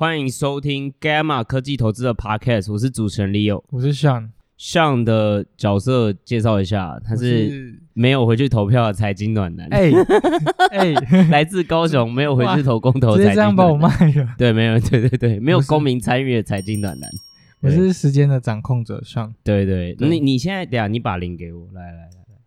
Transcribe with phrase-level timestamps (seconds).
[0.00, 4.28] 欢迎收听 Gamma 科技投资的 Podcast，我是主持人 Leo，我是 Sean。
[4.56, 9.66] Sean 的角色介绍一下，他是没有回去投票的财经暖男。
[9.70, 9.90] 哎
[10.70, 10.92] 哎，
[11.32, 14.36] 来自高雄，没有回去投公投，直接这样把我卖了。
[14.38, 17.10] 对，没有，对 对对，没有公民参与的财经暖男。
[17.58, 19.32] 我是时间的掌控者，Sean。
[19.42, 22.38] 对对，你你现在等下，你把零给我，来来来来，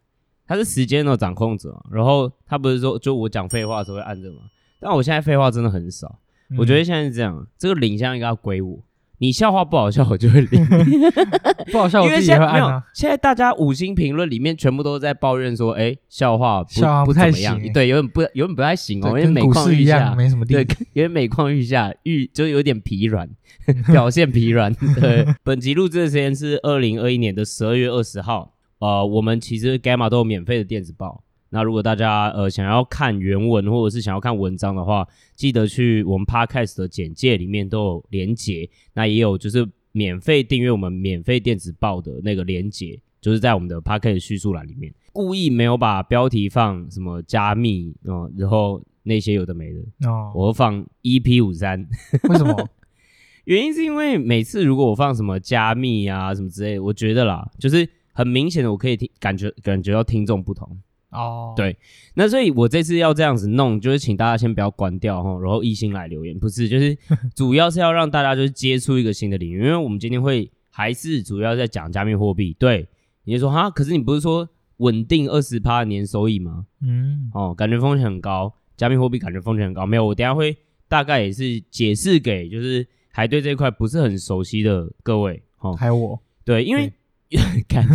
[0.48, 4.38] 他是时间的掌控者，然后他不是说就我讲废话的时候会按着吗？
[4.80, 6.18] 但我现在废话真的很少，
[6.52, 8.80] 嗯、我觉得现在是这样，这个铃现在应该要归我。
[9.20, 10.66] 你笑话不好笑，我就会领。
[11.72, 12.60] 不好笑，我自己也会按啊。
[12.60, 23.30] 因为现在没有，现在大家五星评论里面全部都在抱怨说，哎、欸，笑话不笑话不太行，对，有点不有点不太行哦，因为每况愈下，没什么地对，因为每况愈下，愈就有点疲软，
[23.94, 24.74] 表现疲软。
[25.00, 28.56] 对，本集录制的时间是二零二一年的十二月二十号。
[28.80, 31.24] 呃，我们其实 Gamma 都有免费的电子报。
[31.54, 38.70] 那如果大家呃想要看原文或者是想要看文章的话，记得去我们 Podcast 的简介里面都有连结。
[38.94, 44.94] 那也有就是免费订阅我们免费电子报的那个连结，就是在我们的 Podcast 叙述栏里面。
[45.12, 51.86] 故意没有把标题放什么加密哦、呃，然后那些有的没的哦，我会放 EP 五三。
[52.30, 52.70] 为什么？
[53.44, 60.80] 原因是因为每次如果我放什么加密啊什么之类，我觉得啦，就是很明显的我可以听感觉感觉到听众不同。
[61.12, 61.56] 哦，oh.
[61.56, 61.78] 对，
[62.14, 66.98] 那所以我这次要这样子弄，就是请大家先不要关掉哈，然后一心来留言，不是，就是
[67.36, 72.56] 主要是要让大家就是接触一个新的领域，因为我们今天会还是主要在讲加密货币。
[72.58, 72.88] 对，
[73.26, 76.66] 你就说哈，可是你不是说稳定二十趴年收益吗？
[76.82, 86.92] 嗯，哦，感觉风险很高，加密货币感觉风险很高，没有，我等一下会大概也是解释给就是还对这一块不是很熟悉的各位，哦，还有我，对，因为。
[87.70, 87.86] 看，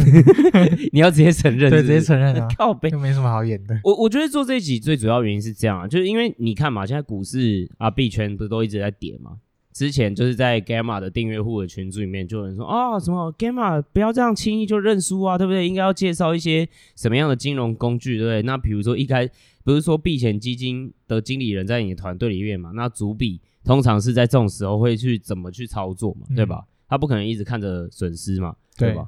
[0.93, 1.83] 你要直接承认是是？
[1.83, 2.49] 对，直接承认啊！
[2.57, 3.79] 靠背，就没什么好演的。
[3.85, 9.39] 我我觉得做这一集最主要原因是这样啊，就是因为你看嘛，现在股市啊币圈不是都一直在跌嘛？
[9.73, 15.69] 之前就是在 Gamma 的订阅户的群组里面，就有人说啊，什么 Gamma 不要这样轻易就认输啊，对不对？
[15.69, 18.41] 应该要介绍一些什么样的金融工具，对不对？
[18.43, 19.29] 那比如说一开，
[19.65, 22.71] 不是说避险基金的经理人在你的团队里面嘛？
[22.75, 26.27] 那主笔通常是在这种时候会去怎么去操作嘛？
[26.35, 26.65] 对吧？
[26.65, 29.07] 嗯、他不可能一直看着损失嘛，对吧？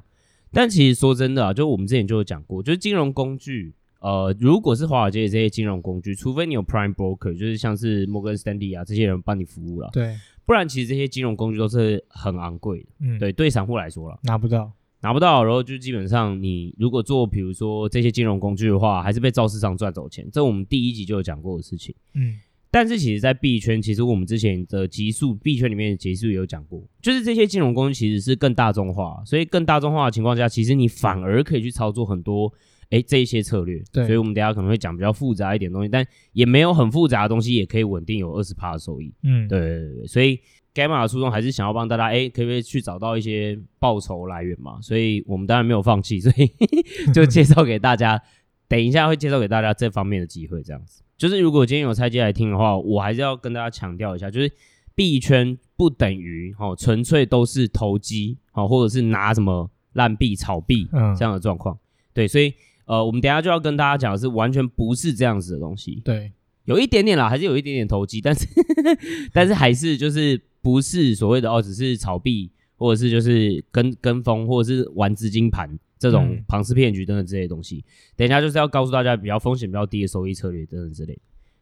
[0.51, 10.15] 但其实说真的啊，就我们之前就有讲过，就是金融工具，呃，如果是华尔街的这些金融工具，除非你有 Prime Broker，就是像是摩根士丹利啊这些人帮你服务了，对，
[10.45, 14.71] 不然其实这些金融工具都是很昂贵的，嗯，对，对散户来说了，拿不到，
[15.01, 22.39] 拿不到，然后就基本上你如果做，比如说这些金融工具的话，还是被造市场赚走钱，这我们第一集就有讲过的事情，嗯。
[22.71, 32.53] 但是其实，在币圈，其实我们之前的集数币圈里面的集数也有讲过，就是这些金融工具其实是更大众化，所以更大众化的情况下，其实你反而可以去操作很多，
[32.91, 33.81] 哎，这一些策略。
[33.91, 39.11] 对，所以我们等下可能会讲比较复杂一点东西，但也没有很复杂的东西，也可以稳定有二十趴的收益。
[39.23, 40.05] 嗯，对对对。
[40.07, 40.39] 所以
[40.75, 44.79] Gamma 的初衷还是想要帮大家，哎，可不可以去找到一些报酬来源嘛？
[44.79, 46.51] 所以我们当然没有放弃，所以
[47.11, 48.21] 就介绍给大家。
[48.67, 51.01] 等一下会介绍给大家这方面的机会，这样子。
[51.19, 54.49] 就是如果今天有菜鸡来听的话，我还是要跟大家强调一下，就是
[54.95, 60.87] 币圈不等于哦纯粹都是投机哦，或者是拿什么烂币炒币
[61.17, 61.75] 这样的状况。
[61.75, 61.79] 嗯、
[62.13, 62.53] 对，所以
[62.85, 66.01] 呃，我们等下就要跟大家讲的是，完全不是这样子的东西。
[66.05, 66.31] 对，
[66.63, 68.47] 有一点点啦，还是有一点点投机，但是
[69.33, 75.77] 但是还是就是不是所谓的哦，只是炒币，或者是就是跟跟风，或者是玩资金盘。
[75.99, 81.19] 这种庞氏骗局等等这些东西，嗯、等一下就是要告诉大家比较风险比较低的收益策略等等之类。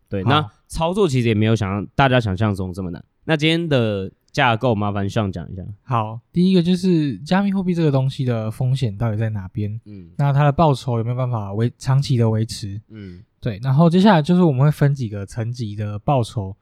[0.07, 3.03] 对，那操作其实也没有想象大家想象中这么难。
[3.25, 5.61] 那今天的架构麻烦上讲一下。
[5.83, 9.77] 好，第一个就是加密货币这个东西的风险到底在哪边？
[9.83, 12.79] 嗯，那它的报酬有没有办法维长期的维持？
[12.87, 13.59] 嗯，对。
[13.61, 16.55] 然后接下来就是我们会分几个层级的报酬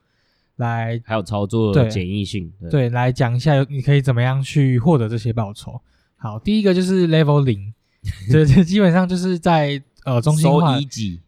[0.56, 2.52] 来，还有操作的简易性。
[2.62, 5.80] 对，对，来讲一下你可以怎么样去获得这些报酬。
[6.16, 7.72] 好，第一个就是 Level 零，
[8.30, 10.78] 就是 基本上就是在呃中心化，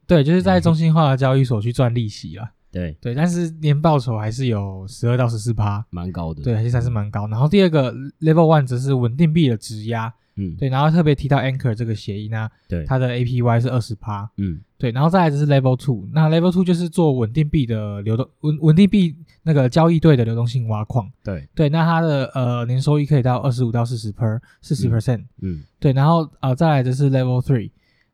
[0.06, 2.50] 对，就是在中心化的交易所去赚利息了。
[2.71, 6.43] 对对，但是年报酬还是有十二到十四趴，蛮高的。
[6.43, 7.26] 对，还是还是蛮高。
[7.29, 10.12] 然后第二个 Level One 则是稳定币的质押。
[10.38, 27.70] 嗯，对，然后特别提到 Anchor 这个协议呢，对，它的 APY 是二十趴，嗯，对，然后再来就是 Level Two，那 Level Two 就是做稳定币的流动稳稳定币那个交易对的流动性挖矿，对，对，那它的呃年收益可以到二十五到四十 per 四十 percent，嗯，对，然后呃再来就是 Level Three，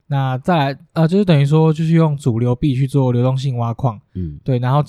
[0.06, 4.82] 那再来呃就是等于说就是用主流币去做流动性挖矿，嗯，对，然后。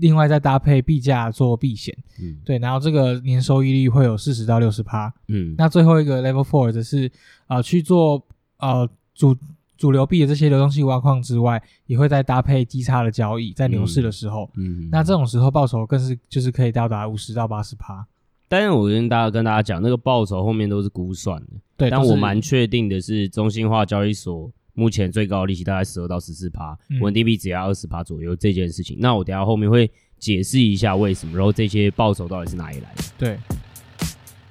[0.00, 7.10] 另外再搭配币价做避险，嗯，对，然后这个年收益率会有四十到六十趴，嗯，那最后一个 level four 则是
[7.46, 8.24] 呃去做
[8.58, 9.36] 呃主
[9.76, 14.88] 主流币的这些流动性挖矿之外，也会再搭配基差的交易，在牛市的时候，嗯，嗯。
[14.90, 18.06] 那这种时候报酬更是就是可以到达五十到八十趴。
[18.48, 21.90] 但是我跟大家跟大家讲，那个报酬后面都是估算的，对。
[21.90, 28.96] 但我蛮确定的是，中心化交易所目前最高的利息大概十二到十四趴，稳定币只要二十趴左右这件事情。
[29.00, 33.02] 那我等下后面会解释一下为什么，然后这些报酬到底是哪里来的？
[33.18, 33.38] 对。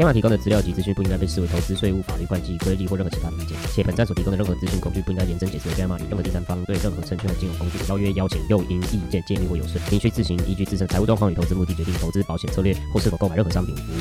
[0.00, 13.96] Gamma 提供的资料及资讯不应该被视为投资、税务、法律、会计、规例或任何其他的意见，且本站所提供的任何资讯工具不应该延伸解释为 Gamma 与任何第三方对任何证券和金融工具的邀约、邀请、诱因、意见、建议或有损，您需自行依据自身财务状况与投资目的决定投资保险策略或是否购买任何商品服务。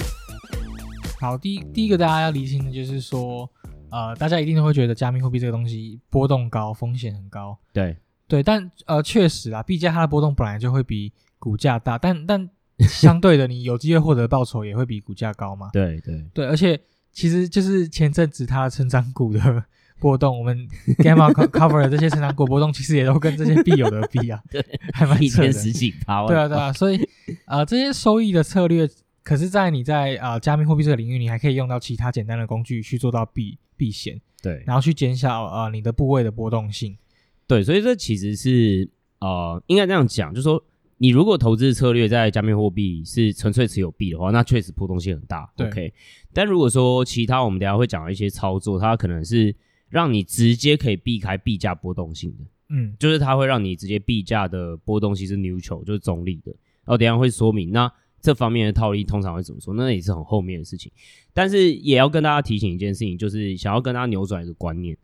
[1.19, 3.49] 好，第一第一个大家要理清的就是说，
[3.89, 7.59] 呃，大家一定都会觉得加密货币这个东西波动高，风险很高。
[7.73, 12.49] 对对，但呃，确实啊，币价它的波动本来就会比股价大，但但。
[12.87, 15.69] 相对的，你有机会获得报酬也会比股价高嘛？
[15.73, 16.79] 对对对，而且
[17.11, 19.63] 其实就是前阵子它成长股的
[19.99, 20.67] 波动，我们
[20.99, 26.25] Gamma cover 的这些成长股波动，其实也都跟这些币有得比啊，对，还蛮一天十几趴。
[26.25, 26.97] 对啊对啊，所以
[27.45, 28.87] 啊、呃，这些收益的策略，
[29.23, 36.97] 可是在你在啊、呃、加密货币这个领域，你还可以用到其他简单的工具去做到避避险，对，然后去减小啊、呃、你的部位的波动性。
[37.45, 38.89] 对，所以这其实是
[39.19, 40.63] 呃，应该这样讲，就是说。
[41.01, 45.51] 你如果投资策略在加密货币是纯粹持有币的话，那确实波动性很大。
[45.55, 45.93] 对 OK，
[46.33, 49.55] 但如果说其他我们等下会讲的一些操作，它可能是
[49.87, 52.45] 让你直接可以避开币价波动性的。
[52.67, 56.51] 嗯，就是它会让你直接币价的波动性是 neutral，就是中立的。
[56.83, 57.91] 然后等下会说明，那
[58.21, 59.73] 这方面的套利通常会怎么说？
[59.73, 60.91] 那也是很后面的事情。
[61.33, 64.97] 但是也要跟大家提醒一件事情，就是想要跟大家扭转一个观念。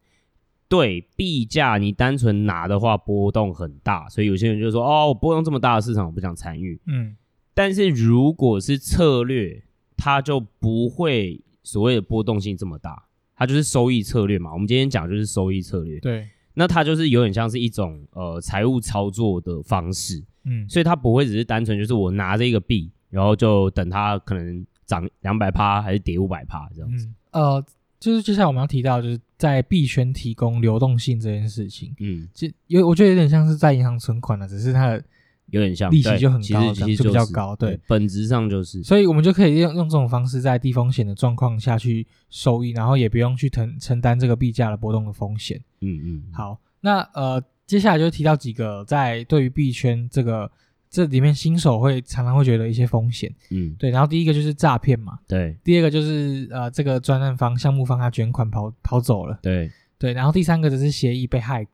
[0.67, 7.15] 对币价，你单纯拿的话，波动很大，所以有些人就说：“哦，我波动这么大的市场，我不想参与。”嗯，
[7.53, 9.63] 但是如果是策略，
[9.95, 14.51] 它就不会所谓的波动性这么大，它就是收益策略嘛。
[14.53, 27.65] 我们今天讲就是收益策略，对，那它就是有点像是一种呃财务操作的方式，嗯，所以它不会只是单纯就是我拿着一个币，然后就等它可能涨两百趴还是跌五百趴这样子，嗯，呃。
[27.97, 35.03] 就是接下来我们要提到，就是在币圈提供流动性这件事情，嗯，就有我觉得有点像是在银行存款了，只是它的
[35.47, 46.23] 有点像利息就很高，其实就比较高，对，本质上就是，所以我们就可以用用这种方式，在低风险的状况下去收益，然后也不用去承承担这个币价的波动的风险，嗯嗯。
[46.31, 50.51] 好，那呃，接下来就提到几个在对于币圈这个。
[50.89, 53.89] 这里面新手会常常会觉得一些风险，嗯，对。
[53.89, 55.57] 然后第一个就是诈骗嘛，对。
[55.61, 60.13] 第二个就是呃，这个专案方、项目方他卷款跑跑走了，对对。
[60.13, 61.67] 然后第三个则是协议被害，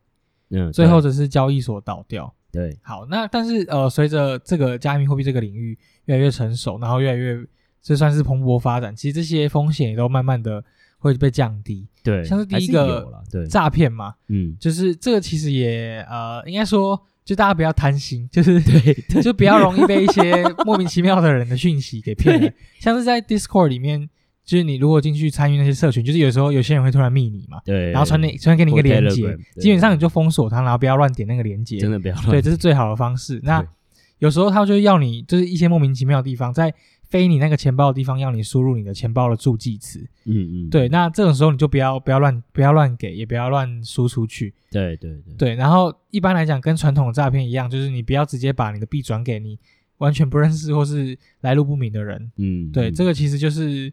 [0.49, 2.75] 嗯，最后则是交易所倒掉，对。
[2.81, 7.39] 好，那但是呃，随着这个加密货币这个领域越来越成熟，然后越来越
[7.81, 10.63] 这算是蓬勃发展，其实这些风险也都慢慢的
[10.97, 12.23] 会被降低，对。
[12.23, 13.07] 像是第一个
[13.47, 16.99] 诈骗嘛，嗯，就是这个其实也呃，应该说。
[17.23, 22.51] 就大家不要贪心， 就是对，对，就不要容易被一些 莫名其妙的人的讯息给骗了。
[22.79, 24.09] 像是在 Discord 里面，
[24.44, 32.30] 就是你如果进去参与那些社群，就是有时候有些人会突然密你嘛，对，然后传你传给你一个链接，基本上你就封锁他，然后不要乱点那个链接，真的不要乱。
[32.30, 33.40] 对，这是最好的方式。
[33.44, 33.66] 那
[34.19, 36.73] 有时候他就要你，就是一些莫名其妙的地方在。
[37.11, 39.99] 非你那个钱包的地方，要你输入你的钱包的助记词。
[40.23, 44.53] 嗯嗯，对，那这种时候你就不要不要乱不要乱给，也不要乱输出去。
[44.71, 45.56] 对对对，对。
[45.56, 49.59] 然后一般来讲，跟传统的诈骗一样，就是你不要直接把你的币转给你
[49.97, 52.31] 完全不认识或是来路不明的人。
[52.37, 53.91] 嗯，对，这个其实就是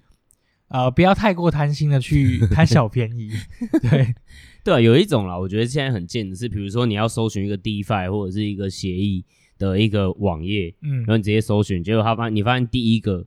[0.69, 3.33] 呃，不要太过贪心的去 贪小便宜。
[3.83, 4.15] 对
[4.63, 9.25] 对啊，有一种啦，我觉得现在很贱的是，比如说你要搜寻一个 DeFi 或者是一个协议。
[9.59, 13.27] 的一个网页，嗯，然后你直接搜寻，结果他发现你发现第一个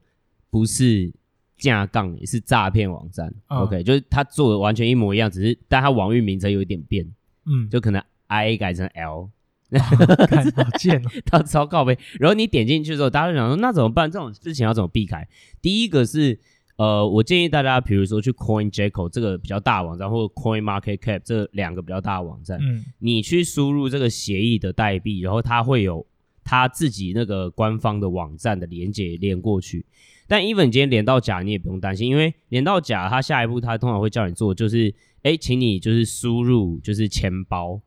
[0.50, 1.12] 不是
[1.58, 3.32] 架杠，也是诈骗网站。
[3.50, 7.06] 嗯、OK，就是他做的完全一模一样，只是但他网域名称有一点变，
[7.46, 9.30] 嗯，就可能 I 改成 L，
[9.70, 12.00] 看好贱哦， 他超靠背。
[12.20, 14.10] 然后你点进去之后，大家就想说那怎么办？
[14.10, 15.28] 这种事情要怎么避开？
[15.62, 16.40] 第一个是
[16.78, 26.06] 呃，我建议大家，比如说去 CoinJacko 这个比较大的网站，或者 CoinMarketCap 这两个比较大的网站，嗯，你去输入这个协议的代币，然后它会有。
[26.44, 29.86] 他自己那个官方的网站的连接连过去，
[30.28, 34.94] 但 even 你今天连到假，你也不用担心，因为连到假，他下一步他通常会叫你做，就是
[35.24, 37.82] 哎，请你就是输入就是钱包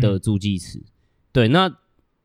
[0.00, 0.78] 的助记词。
[0.78, 0.90] 嗯、
[1.32, 1.72] 对，那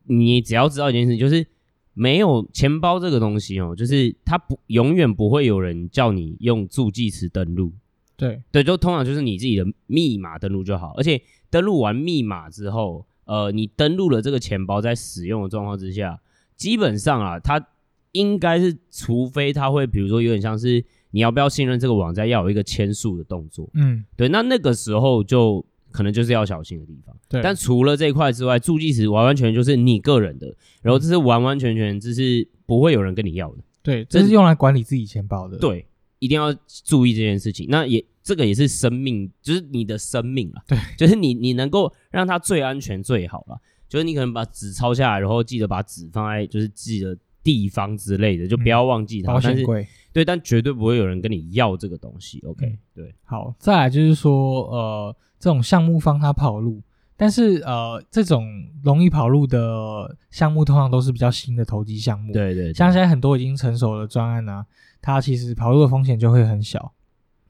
[0.04, 1.46] 你只要知道一件事情，就是
[1.94, 7.72] 没有钱包这个东西哦，就是他不永远不会有人叫你用助记词登录。
[8.16, 16.18] 对对，就通常就是你自己的密码登录就好，而且登录完密码之后，呃，你登录了这个钱包，在使用的状况之下，
[16.56, 17.64] 基本上啊，它
[18.12, 27.14] 应该是，除非它会，比如说有点像是你要不要信任这个网站，要有一个签署的动作，嗯，对，那那个时候就可能就是要小心的地方。
[27.28, 33.58] 对，但除了这一块之外，助记词完完全全就是你个人的，然后这是完完全全这是不会有人跟你要的。
[33.82, 35.58] 对，这是用来管理自己钱包的。
[35.58, 35.86] 对。
[36.18, 36.52] 一定要
[36.84, 49.32] 注意这件事情，那也这个也是生命，就是你的生命啊，对，就是你你能够让它最安全最好了，就是你可能把纸抄下来，然后记得把纸放在就是记的地方之类的，就不要忘记它。
[49.32, 52.40] 保险柜，对，但绝对不会有人跟你要这个东西。
[52.44, 56.82] OK，嗯，对，好，再来就是说，呃，这种项目方他跑路，
[57.16, 58.44] 但是呃，这种
[58.82, 64.66] 容易跑路的项目通常都是比较新的投机项目，对，对对，像现在很多已经成熟的专案啊。
[65.06, 66.92] 它其实跑路的风险就会很小，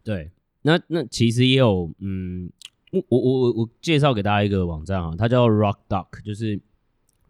[0.05, 0.31] 对。
[0.61, 2.51] 那那其实也有，嗯，
[2.93, 6.61] 我我我我介绍给大家一个网站啊，它叫 Rock Duck，就是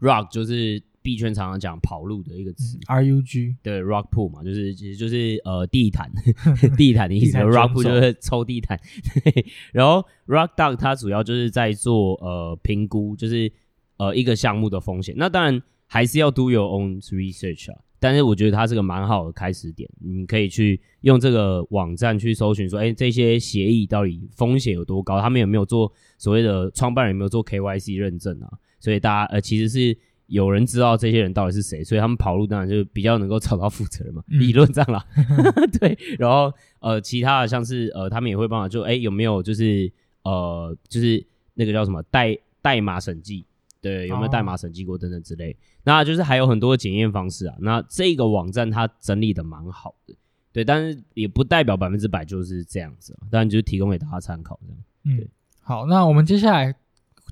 [0.00, 6.10] Rock 就是币圈常常讲跑路的一个词，嗯，R U G，对 Rock Pool 嘛，就是其实就是呃地毯，
[6.76, 8.80] 地毯的意思，Rock Pool 就是抽地毯。
[9.22, 13.52] 对， 然后 Rock Duck 它主要就是在做呃评估，就是
[13.98, 15.14] 呃一个项目的风险。
[15.16, 17.78] 那当然还是要 do your own research 啊。
[17.98, 25.20] 但是我觉得它是个蛮好的开始点，你可以去用这个网站去搜寻说，哎，这些协议到底风险有多高？
[25.20, 28.48] 他们有没有做所谓的创办人有没有做 KYC 认证啊？
[28.78, 35.04] 所以大家呃其实是有人知道这些人到底是谁，所以他们跑路当然就比较能够找到负责人嘛，嗯、理论上啦，
[35.80, 35.98] 对。
[36.18, 39.90] 然后呃其他的像是呃他们也会帮忙就哎有没有就是
[40.22, 41.24] 呃就是
[41.54, 43.44] 那个叫什么代代码审计。
[43.86, 47.54] 对，有没有代码审计过等等之类，哦、那就是还有很多检验方式啊。
[47.60, 50.14] 那这个网站它整理的蛮好的，
[50.52, 54.82] 对，但是也不代表百分之百就是这样子，当然就是提供给大家参考这样。
[55.04, 55.28] 嗯，
[55.60, 56.74] 好，那我们接下来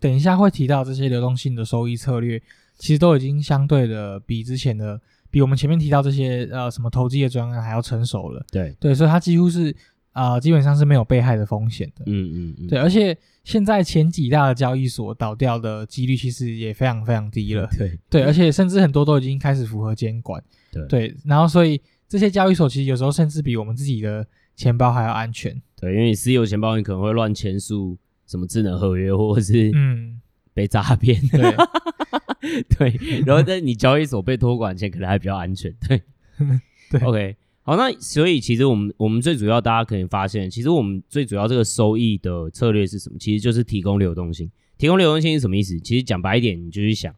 [0.00, 2.40] 等一下会提到这些流动性的收益策略，
[2.76, 8.44] 其实都已经相对的比之前的，比我们前面提到这些呃什么投机的专案还要成熟了。
[8.52, 9.74] 对对，所以它几乎是
[10.14, 12.02] 啊、呃，基本上是没有被害的风险的。
[12.06, 13.14] 嗯嗯嗯，对，而且。
[13.44, 20.42] 现在前几大的交易所倒掉的几率其实也非常非常低了，对对，而且甚至很多都已经开始符合监管，
[20.72, 21.78] 对对，然后所以
[22.08, 30.18] 这些交易所其实有时候甚至比我们自己的钱包还要安全，对，因为你私有钱包你可能会乱签署什么智能合约，或者是嗯
[30.54, 31.54] 被诈骗，对
[32.78, 36.00] 对，然后在你交易所被托管前可能还比较安全，对
[36.90, 37.36] 对，OK。
[37.66, 43.16] 好，那所以其实我们我们最主要，大家可以发现，其实我们最主要这个收益的策略是什么？
[43.18, 44.50] 其实就是提供流动性。
[44.76, 45.80] 提供流动性是什么意思？
[45.80, 47.14] 其实讲白一点，你就去想，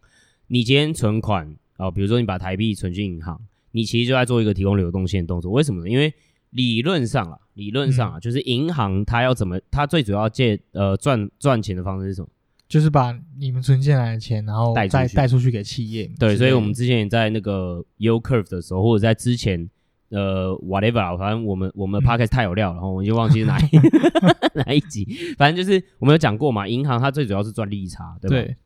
[0.46, 3.40] 你今天存款啊，比如说你把台币存进银行，
[3.72, 5.50] 你其实就在做一个提供流动性的动作。
[5.50, 5.90] 为什么呢？
[5.90, 6.14] 因为
[6.50, 12.28] 理论上啊，理论上啊，嗯、就是银行它要怎么，它最主要借呃赚赚钱的方式是什么？
[12.68, 16.08] 就是把你们存进来的钱，然后再带出，带出去给企业。
[16.20, 19.68] 对，所以我们之前也在那个 yield curve 的时候，或者在之前。
[20.10, 23.68] 呃，whatever，反正我们我们的 podcast 太有料了，然后我就忘记是哪一
[24.54, 25.04] 哪一集，
[25.36, 28.36] 反正就是我们有讲过嘛，银行它最主要是赚利差，对吧？
[28.36, 28.56] 对。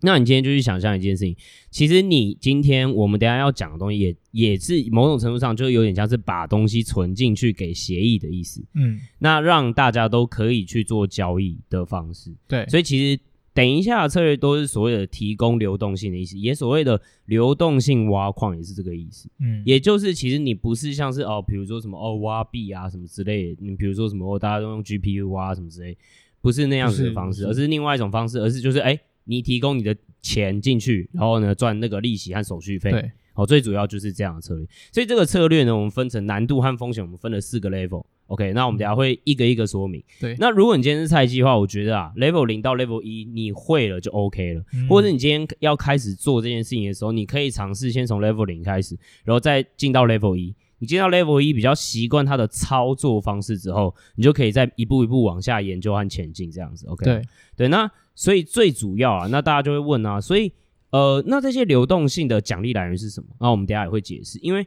[0.00, 1.34] 那你今天就去想象一件事情，
[1.70, 13.20] 其实你今天我们等下要讲的东西也，也也是某种程度上就有点像是把东西存进去给协议的意思，嗯，那让大家都可以去做交易的方式，对，所以其实。
[13.54, 19.28] 等一下的策略都是所谓的提供流动性的意思，也所谓的流动性挖矿也是这个意思。
[19.38, 25.96] 嗯，也就是其实你不是像是哦，比如说什么哦挖币啊什么之类的，你比如说什么哦大家都用 GPU 挖什么之类，
[26.40, 32.90] 不是那样子的方式，而是另外一种方式，而是就是哎，你提供你的钱进去，然后呢赚那个利息和手续费。
[32.90, 34.66] 对，哦，最主要就是这样的策略。
[34.92, 38.04] 所以这个策略呢，我们分成难度和风险，我们分了四个 level。
[38.28, 40.02] OK，那我们等下会一个一个说明。
[40.18, 44.64] 对，那如果你今天是菜鸡的话，我觉得啊，Level 零到 Level 一你会了就 OK 了。
[44.72, 50.54] 嗯、或者你今天要开始做这件事情的时候，你可以尝试先从 Level 零开始，然后再进到 Level 一。
[50.78, 56.86] 你进到 Level 一比较习惯它的操作方式之后，你就可以再一步一步往下研究和前进这样子。
[56.88, 57.22] OK，对
[57.56, 60.52] 对，那所以最主要啊，那大家就会问啊，所以
[60.96, 63.28] 呃，那这些流动性的奖励来源是什么？
[63.40, 64.66] 那我们等下也会解释，因为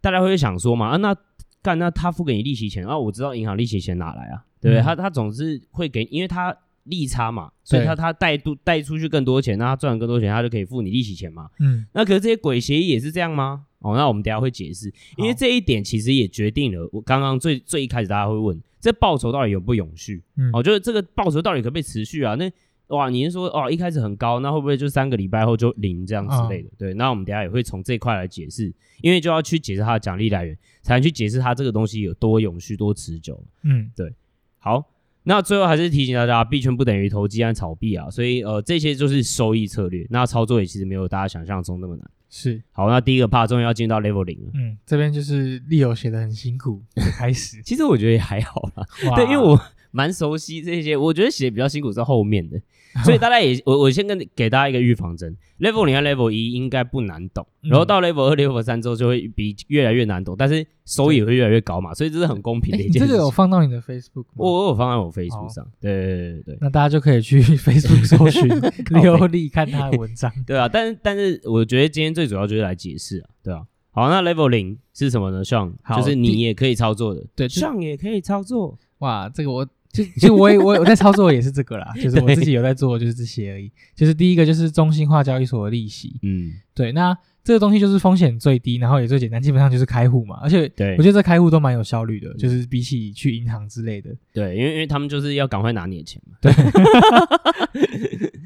[0.00, 1.16] 大家会想说嘛，啊那。
[1.62, 2.96] 干，那他付给你利息钱啊？
[2.96, 4.44] 我知道银行利息钱哪来啊？
[4.60, 4.80] 对不对？
[4.80, 11.50] 嗯、他他总是会给，因为他利差嘛，所以他他带度带出去更多钱，那他赚更多钱，他就可以付你利息钱嘛。
[11.58, 13.66] 嗯，那可是这些鬼协议也是这样吗？
[13.80, 20.22] 哦，那我们等下会解释，因为这一点其实也决定了我刚刚最最一开始大家会问，这报酬到底有不永续？
[20.36, 22.36] 嗯，哦，就是这个报酬到底可不可以持续啊？
[22.36, 22.48] 那
[22.88, 26.68] 哇，你是说哦一开始很高，那会不会就三个礼拜后就零这样之类的？
[26.68, 33.42] 嗯、对，那我们等下也会从这块来解释，因为就要去解释它的奖励来源，才能去解释它这个东西有多永续、多持久。
[33.64, 34.14] 嗯，对。
[34.58, 34.84] 好，
[35.24, 42.08] 那最后还是提醒大家，币圈不等于投机和炒币啊，所以呃这些就是收益策略，那操作也其实没有大家想象中那么难。
[42.30, 42.62] 是。
[42.70, 44.50] 好，那第一个 part 终于要进到 level 零了。
[44.54, 46.82] 嗯，这边就是 Leo 写的很辛苦
[47.18, 49.60] 开始， 其实我觉得也还好啦，哇对，因为我。
[49.92, 52.60] 蛮熟悉这些，我觉得写比较辛苦是后面的，
[53.04, 63.08] 所以大家也我我先跟给大家一个预防针，level 零和 level 一应该不难懂，然后到 level 二、level 三之后就会比越来越难懂，但是收益也会越来越高嘛，所以这是很公平的一件事。
[63.08, 64.34] 这个有放到你的 Facebook 吗？
[64.36, 79.66] 我我有放在我 Facebook 上，对对对对，那大家就可以去 Facebook 搜寻 Leo Li 看他的文章， 对啊，但是但是我觉得今天最主要就是来解释啊，对啊，好，那 level 零是什么呢？Sean，就是你也可以操作的，对，Sean 也可以操作，哇，这个我。
[79.96, 83.72] 就就我也我我在操作也是这个啦， 就是我自己有在做，就是这些而已。
[83.94, 86.92] 就是第一个就是中心化交易所的利息，嗯，对。
[86.92, 90.38] 那这个东西就是风险最低，然后也最简单，基本上就是开户嘛。
[90.42, 94.10] 而且我觉得这开户都蛮有效率的，就是比起去银行之类的。
[94.32, 96.36] 对，因为因为他们就是要赶快拿你的钱嘛。
[96.40, 96.52] 对，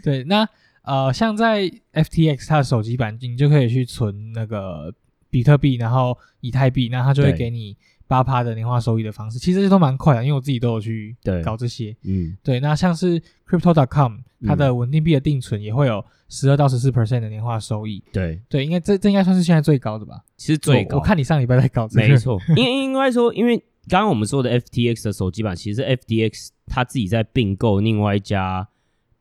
[0.03, 0.25] 对。
[0.25, 0.47] 那
[0.83, 4.95] 呃，像在 FTX 它的手机版，你就可以去存那个
[5.31, 7.77] 比特币，然后以太币，那它就会给你。
[8.11, 11.97] 八趴的年化收益的方式，其实这些都蛮快的，因为我自己都有去搞这些。
[12.03, 12.59] 嗯，对。
[12.59, 18.03] 那像是 Crypto.com，它的稳定币的定存也会有十二到十四 percent 的年化收益。
[18.13, 20.25] 对对，应该这这应该算是现在最高的吧？
[20.37, 20.99] 其实最高。
[20.99, 22.09] 我看你上礼拜在搞这个。
[22.09, 23.57] 没错， 因为应该说，因为
[23.89, 28.67] 刚刚我们说的 FTX 的手机版，其实 FTX 它自己在并购另外一家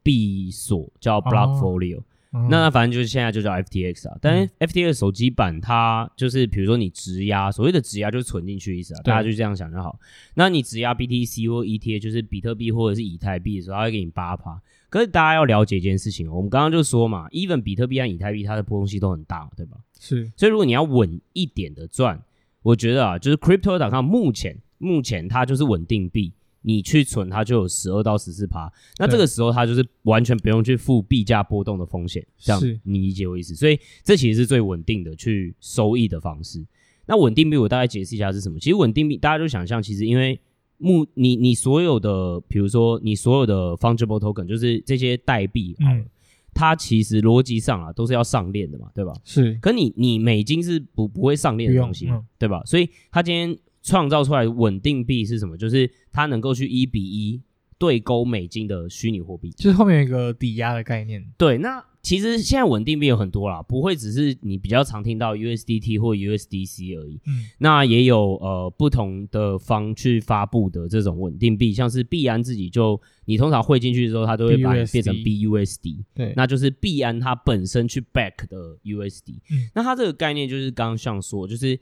[0.02, 2.00] 币所叫 Blockfolio。
[2.00, 10.00] 哦那那反正就是现在就叫 FTX 啊，但是 FTX 手机版它就是比如说你质押，所谓的质押就是存进去意思啊，大家就这样想就好。
[10.36, 14.62] 那你质押 BTC 或 ETH 就是比特币或者是以太币的时候，它会给你八趴。
[14.90, 19.78] 可是大家要了解一件事情，我们刚刚就说嘛，even 比特币和以太币它的波动性都很大，对吧？
[20.00, 20.32] 是。
[20.36, 22.22] 所以如果你要稳一点的赚，
[22.62, 26.34] 我觉得啊，就是 Crypto.com 目前目前它就是稳定币。
[26.62, 33.56] 你去存它就有十二到十四趴，那这个时候它就是完全不用去付币价波动的风险，这样你理解我意思？
[33.56, 36.66] 所以这其实是最稳定的去收益的方式。
[37.06, 38.60] 那稳定币我大概解释一下是什么？
[38.60, 40.40] 其实稳定币大家就想象，其实因为
[40.78, 46.06] 目你你所有的，比如说你所有的 fungible token，就是这些代币，嗯，
[46.54, 49.14] 它其实逻辑上啊都是要上链的嘛，对吧？
[49.24, 49.58] 是。
[49.62, 52.62] 可你你美金是不不会上链的东西，嗯、对吧？
[52.66, 53.58] 所以它今天。
[53.82, 55.58] 创造出来稳定币是什么？
[55.58, 57.42] 就是它能够去一比一
[57.78, 61.26] 对勾美金的虚拟货币，就是后面有一个抵押的概念。
[61.38, 67.22] 对，那其实现在稳定币有很多啦，不会只是你比较常听到 USDT 或 USDC 而已。
[67.26, 76.04] 嗯，那也有呃不同的方去发布的这种稳定币，像是币安自己就你通常汇进去之后，它都会把你变成 BUSD。
[76.14, 79.40] 对，那就是币安它本身去 back 的 USD。
[79.52, 81.80] 嗯，那它这个概念就是刚刚像说，就是。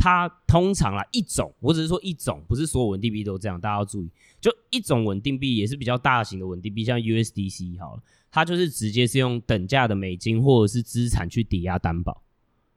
[0.00, 4.10] 它通常啦一种，我只是说一种，不是所有稳定币都这样，大家要注意。
[4.40, 12.22] 就一种稳定币也是比较大型的稳定币，像 USDC 好了，它就是直接是用等价的美金或者是资产去抵押担保，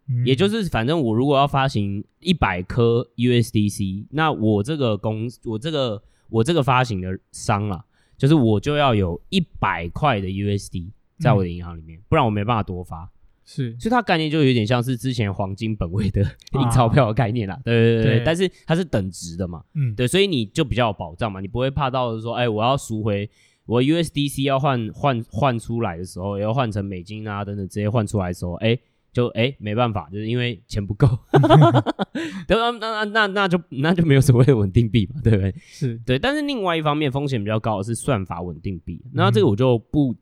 [0.10, 7.86] 嗯、也就是反正我如果要发行一百颗 USDC，那我这个公我这个我这个发行的商啊，
[8.18, 13.10] 就是我就要有一百块的 USD 在我的银行里面，嗯、不然我没办法多发。
[13.46, 16.22] 是，所以它概念就有点像是之前黄金本位的
[16.54, 18.24] 印钞票的概念啦，啊、对对对，对。
[18.26, 23.30] 但是它是等值的嘛，嗯，对，所以你就比较有保障嘛，你不会怕到说，哎，我要赎回
[23.66, 28.78] 我 USDC 要换换换出来的时候，要换成美金啊等等，直接换出来的时候，哎，
[29.12, 31.08] 就哎没办法，就是因为钱不够，
[32.48, 35.54] 对那那那那就那就没有所谓的稳定币嘛，对不对？
[35.60, 35.98] 是。
[36.06, 40.16] 对，但是另外一方面风险比较高的是算法稳定币，那这个我就不。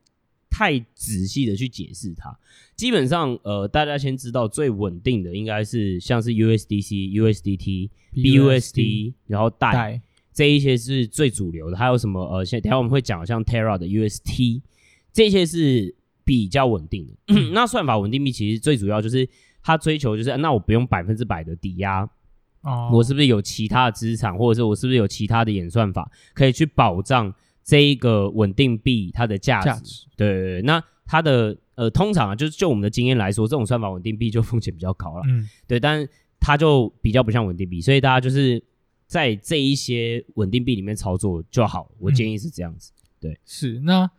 [0.51, 2.37] 太仔细的去解释它，
[2.75, 10.01] 基本上，呃，大家先知道最稳定的应该是像是 USDC、USDT、BUSD，然后代
[10.33, 11.77] 这一些是最主流的。
[11.77, 12.21] 还有什么？
[12.25, 14.61] 呃，等下我们会讲像 Terra 的 UST，
[15.13, 17.13] 这些是比较稳定的。
[17.53, 19.27] 那算法稳定币其实最主要就是
[19.63, 22.01] 它追求就是，那我不用百分之百的抵押，
[22.61, 27.33] 哦，我是不是有其他的资产，或者是我是不是有其他的演算法可以去保障？
[27.63, 30.05] 这一个稳定币它的价值，价值。
[30.15, 36.07] 对对对，那它的呃，通常啊，就是就我们的经验来说，这种算法稳定币就风险比较高了，嗯，对，但
[36.39, 38.63] 它就比较不像稳定币，所以大家就是
[39.07, 41.91] 在这一些稳定币里面操作就好。
[41.99, 44.09] 我建议是这样子，嗯、对，是那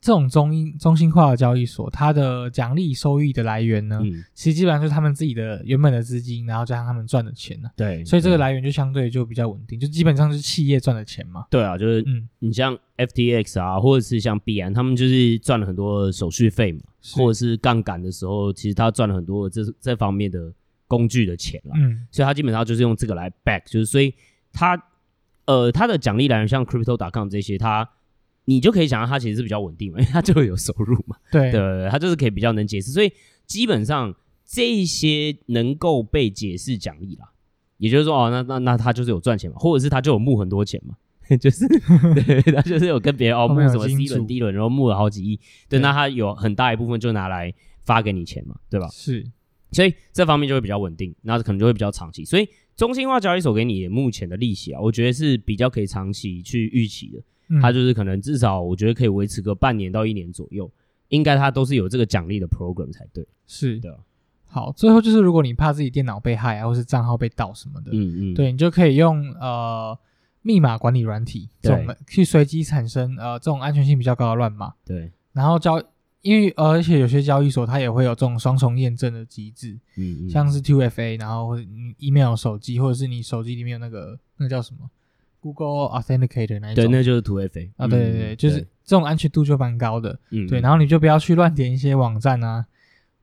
[0.00, 7.68] 这种中中心化的交易所，它的奖励收益的来源呢，嗯、其实基本上就是他们自己的原本的资金，然后加上他们赚的钱呢。
[7.74, 11.46] 对，所以这个来源就相对就比较稳定，就基本上是企业赚的钱嘛。
[11.50, 20.52] 对啊，就是嗯，你像 FTX 啊，或者是像币安，他们就是赚了很多手续费嘛，是或者是杠杆的时候，其实他赚了很多这这方面的
[20.86, 21.72] 工具的钱了。
[21.74, 24.14] 嗯，所以他基本上就是用这个来 back，就是所以
[24.52, 24.80] 他
[25.46, 27.88] 呃他的奖励来源像 Crypto.com 这些，他。
[28.46, 31.16] 你就可以想到它其实是比较稳定嘛， 因为它就会有收入嘛。
[31.30, 33.12] 对，对，它就是可以比较能解释，所以
[33.46, 37.28] 基本上这些能够被解释奖励啦，
[37.78, 40.94] 也就是说哦，那那那他就是有赚钱嘛，或者是他就有募很多钱嘛，
[41.40, 41.66] 就是
[42.14, 45.36] 对，他就是有跟别人哦 募什么 C 轮 D 轮，然后募了好几亿，
[45.68, 48.88] 对，对那他有很大一部分就拿来发给你钱嘛，对吧？
[48.92, 49.26] 是，
[49.72, 57.20] 所以这方面就会比较稳定，那可能就会比较长期，所以中心化交易所给你目前的利息啊，我觉得是比较可以长期去预期的。
[57.60, 60.70] 它就是可能至少我觉得可以维持个半年到一年左右，
[61.08, 63.26] 应该它都是有这个奖励的 program 才对。
[63.46, 63.78] 是。
[63.80, 63.98] 的，
[64.46, 69.96] 好，最后就是如果你怕自己电脑被害啊，或是账号被盗什么的，嗯嗯，对你就可以用呃
[70.42, 74.74] 密码管理软体这种的去随机产生呃这种安全性比较高的乱码。
[74.84, 75.82] 对，然后交
[76.22, 84.90] 因为而且有些交易所它也会有这种双重验证的机制，嗯嗯，像是 Two FA，然后或者你 email 手机或者是你手机里面有那个那个叫什么
[85.52, 92.66] ？Google Authenticator 那一种，对，那就是 2FA 啊，对对对，就是这种安全度就蛮高的，嗯，对，然后你就不要去乱点一些网站啊，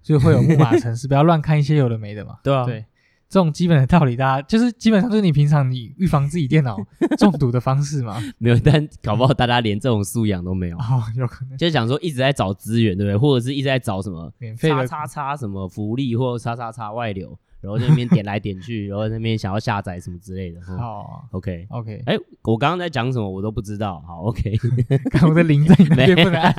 [0.02, 2.86] 就会有木马 城市，不要乱看一些有的没的嘛，对啊，对，
[3.30, 6.78] 这种基本的道理，大家就是基本上就是你平常你预防自己电脑
[7.18, 13.18] 中毒的方式嘛， 没有，但搞不好大家连这种素养都没有，哦，有可能，就是讲说一直在找资源，对不对？
[13.18, 17.38] 或者是一直在找什么免费的叉叉叉什么福利或叉叉叉外流。
[17.64, 20.62] 然后在那边点来点去，然后在那边想要下载什么之类的。
[20.62, 22.04] 好，OK，OK。
[22.06, 24.04] 哎，我刚刚在讲什么，我都不知道。
[24.06, 24.54] 好，OK。
[25.28, 26.54] 我的铃在你那边不能按。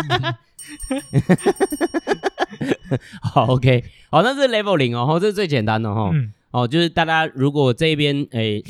[3.21, 3.85] 好，OK。
[4.11, 6.11] 好，那是 Level 零哦，这是最简单的哈。
[6.51, 8.63] 哦，就是大家如果这边哎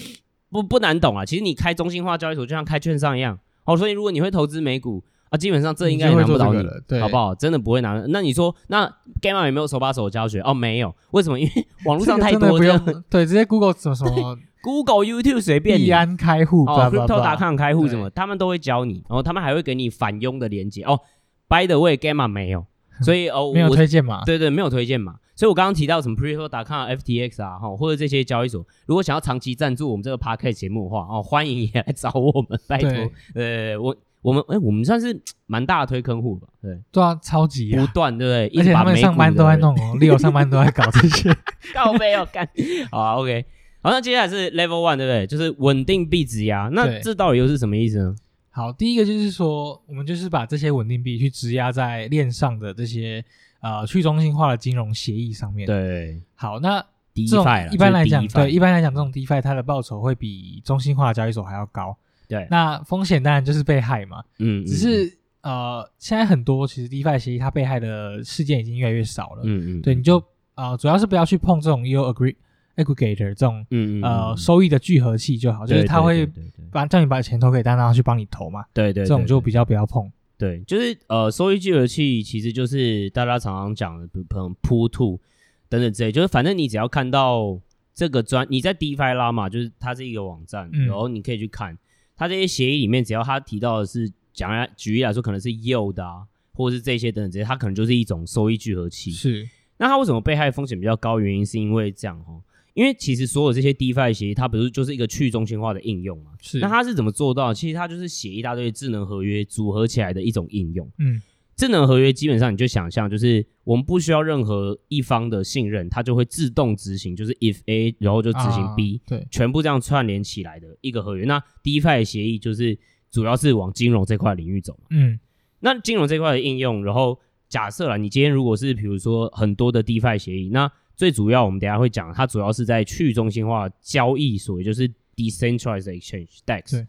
[0.50, 3.38] 不不难懂啊，其实你开中心化交易所就像开券商一样。
[3.64, 5.04] 哦，所以如果你会投资美股。
[5.34, 7.34] 啊，基本上这应该也难不倒你，你对好不好？
[7.34, 8.04] 真的不会难。
[8.10, 8.86] 那你说，那
[9.20, 10.40] Gamma 有没有手把手教学？
[10.42, 10.94] 哦，没有。
[11.10, 11.38] 为什么？
[11.40, 13.02] 因为 网络上太多，不用。
[13.10, 15.78] 对，直接 Google 什么什么， Google、YouTube 随便。
[15.78, 19.02] 币安开户哦，Crypto.com 开户什么，他们都会教你。
[19.08, 20.82] 然后他们还会给你反佣的连接。
[20.84, 21.00] 哦
[21.48, 22.64] ，By the way，Gamma 没有，
[23.02, 24.24] 所以哦，没有推荐码。
[24.24, 25.16] 对对，没有推荐码。
[25.34, 32.90] 所以我刚刚提到什么 Crypto.com、FTX 啊，哈，或者这些交易所，如果想要长期赞助我们这个 Podcast 节目的话，哦，欢迎也来找我们，拜托。
[33.34, 33.96] 呃，我。
[34.24, 36.48] 我们哎，我们算是蛮大的推坑户吧？
[36.62, 38.58] 对，对啊，超级不断，对不对？
[38.58, 41.30] 而且他们上班都在弄哦， Leo 上班都在搞这些，
[41.74, 42.48] 靠背要干。
[42.90, 43.44] 好，OK，
[43.82, 45.26] 好，那接下来是 Level One，对不对？
[45.26, 46.70] 就是稳定币质押。
[46.72, 48.16] 那这到底又是什么意思呢？
[48.48, 53.22] 好，第一个就是说，我们就是把这些稳定币去质押在链上的这些
[53.60, 55.66] 呃去中心化的金融协议上面。
[55.66, 56.82] 对，好，那
[57.14, 61.94] DeFi 一般来讲，对，一般来讲，这种 DeFi 它的报酬会比中心化的交易所还要高。
[62.28, 64.22] 对，那风险当然就是被害嘛。
[64.38, 69.42] 嗯，只是呃，现在很多其实 DeFi 协议它被害的事件已经越来越少了。
[69.44, 70.22] 嗯嗯，对，你就
[70.54, 72.34] 呃，主要是不要去碰这种 Yield Agree
[72.76, 76.26] Aggregator 这种嗯呃收益的聚合器就好，就是他会
[76.72, 78.64] 把叫你把钱投给他，然后去帮你投嘛。
[78.72, 80.10] 对对，这种就比较不要碰。
[80.38, 85.20] 对，就是呃，收益聚合器其实就是大家常常讲的，比如说 Pool Two
[85.68, 87.60] 等等之类，就是反正你只要看到
[87.94, 91.76] 这个专你在 DeFi 拉嘛，就是它是一个网站，然后你可以去看。
[92.16, 99.10] 它这些协议里面，只要他提到的是讲来举例来说，可能是 yield 啊，或者是这些等等这些，它可能就是一种收益聚合器。
[99.10, 99.48] 是。
[99.76, 101.18] 那它为什么被害风险比较高？
[101.18, 102.40] 原因是因为这样哦，
[102.74, 106.30] 因为其实所有这些 DeFi 协议，它不是就是一个去中心化的应用嘛？
[106.40, 106.60] 是。
[106.60, 107.52] 那它是怎么做到？
[107.52, 110.88] 其实它就是写一大堆智能合约组合起来的一种应用。
[110.98, 111.20] 嗯。
[111.56, 121.24] 智能合约基本上你就想象，就是我们不需要任何一方的信任，它就会自动执行，就是 if A，然后就执行 B，啊，对，全部这样串联起来的一个合约。
[121.24, 122.76] 那 DeFi 协议就是
[123.10, 124.86] 主要是往金融这块领域走嘛。
[124.90, 125.18] 嗯，
[125.60, 136.86] 那金融这块的应用，然后假设啦，你今天如果是比如说很多的 DeFi 协议，那最主要我们等下会讲，它主要是在去中心化交易所，也就是 Decentralized Exchange DEX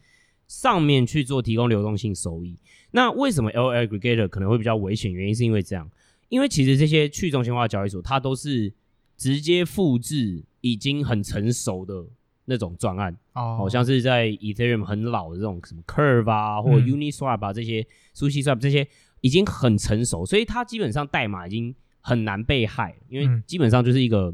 [0.47, 2.57] 上面去做提供流动性收益。
[2.95, 5.11] 那为什么 L aggregator 可能会比较危险？
[5.11, 5.91] 原因是因为这样，
[6.29, 8.71] 因为其实这些去中心化交易所，它都是
[9.17, 12.05] 直接复制已经很成熟的
[12.45, 18.87] 那种专案，哦，好像是在 Ethereum 很老的这种什么 Curve 啊，或者 Uniswap 啊这些，SushiSwap 这些
[19.19, 24.33] 已经很成熟，所以它基本上代码已经很难被害，因为基本上就是一个，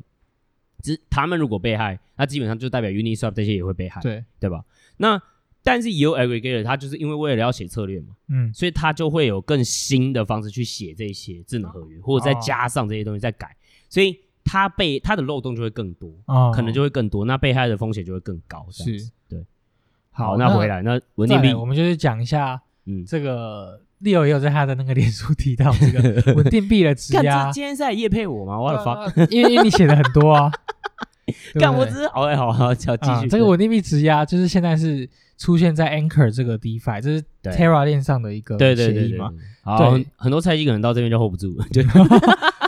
[0.84, 4.24] 只他们如果被害，那基本上就代表 Uniswap 这些也会被害，对。
[4.40, 4.64] 对吧？
[4.98, 5.20] 那
[5.64, 13.58] 但是 Yield Aggregator 它就是因为为了要写策略嘛，嗯，所以它就会有更新的方式去写这些智能合约，或者再加上这些东西再改，哦、
[13.90, 19.46] 所以它被它的漏洞就会更多，哦，可能就会更多，那被害的风险就会更高，是，对。
[20.10, 27.50] 好，那回来那稳定币，我们就是讲一下，嗯，这个 Leo 也有在他的那个脸书提到这个 稳定币的质押。
[27.52, 28.60] 今天是在夜配我吗？
[28.60, 30.52] 我的发，因为因为你写的很多啊。
[31.56, 33.30] 干，我只是好，好，好，继续。
[33.30, 35.10] 这个稳定币质押就是现在是
[35.42, 39.32] 出现在 Anchor 这个 DeFi，这是 Terra 链上的一个协议嘛。
[39.78, 41.66] 对，很多菜鸡可能到这边就 hold 不住 了。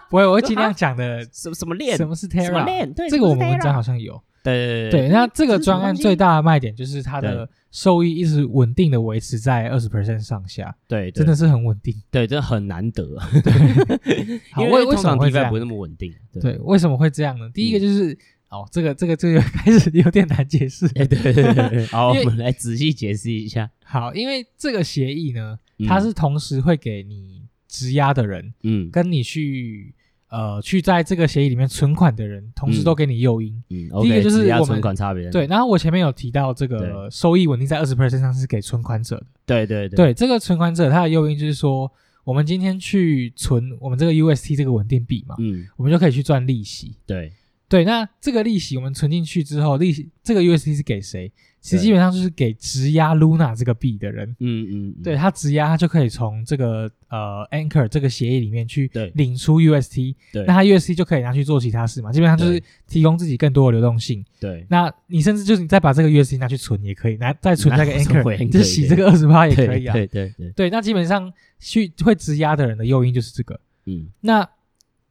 [0.10, 1.24] 不会，我会尽量讲的。
[1.32, 1.96] 什么什么链？
[1.96, 2.46] 什么是 Terra？
[2.46, 2.92] 什么链？
[2.92, 4.20] 对，这个我们文章好像有。
[4.44, 13.08] 对对，那这个专案最大的卖点就是它的收益一直稳定的维持在二十 percent 上下，对，真的是很稳定，对，真的很难得，
[13.42, 15.48] 对， 因为为什么会这样？
[15.48, 16.14] 不会那么稳定？
[16.42, 17.50] 对，为什么会这样呢？
[17.54, 18.18] 第一个就是
[18.54, 23.70] 哦，这个这个这个 开始有点难解释，对对对， 好，我们来仔细解释一下。
[23.84, 29.94] 好，因为这个协议呢，它是同时会给你质押的人，嗯，跟你去。
[30.30, 33.54] 呃，去在这个协议里面存款的人，同时都给你诱因。
[33.70, 35.30] 嗯，第一个就是我们存款差别。
[35.30, 39.26] 对，然后我前面有提到这个收益稳定在二十 percent 上是给存款者的。
[39.46, 39.96] 对对对。
[39.96, 41.88] 对，这个存款者他的诱因就是说，
[42.24, 46.98] 我们今天去存我们这个 UST 这个稳定币嘛，嗯，我们就可以去赚利息。
[47.06, 47.32] 对
[47.74, 51.32] 对，那这个利息我们存进去之后，利息这个 UST 是给谁？
[51.60, 74.48] 其实基本上就是给质押 Luna 这个币的人，嗯嗯，对，他质押他就可以从这个呃 Anchor 这个协议里面去领出 UST，对，那他 UST 就可以拿去做其他事嘛，基本上就是提供自己更多的流动性，对，那你甚至就是你再把这个 UST 拿去存也可以，拿再存那个 Anchor，就是洗这个二十八也可以啊，对对对，对，那基本上去会质押的人的诱因就是这个，嗯，那。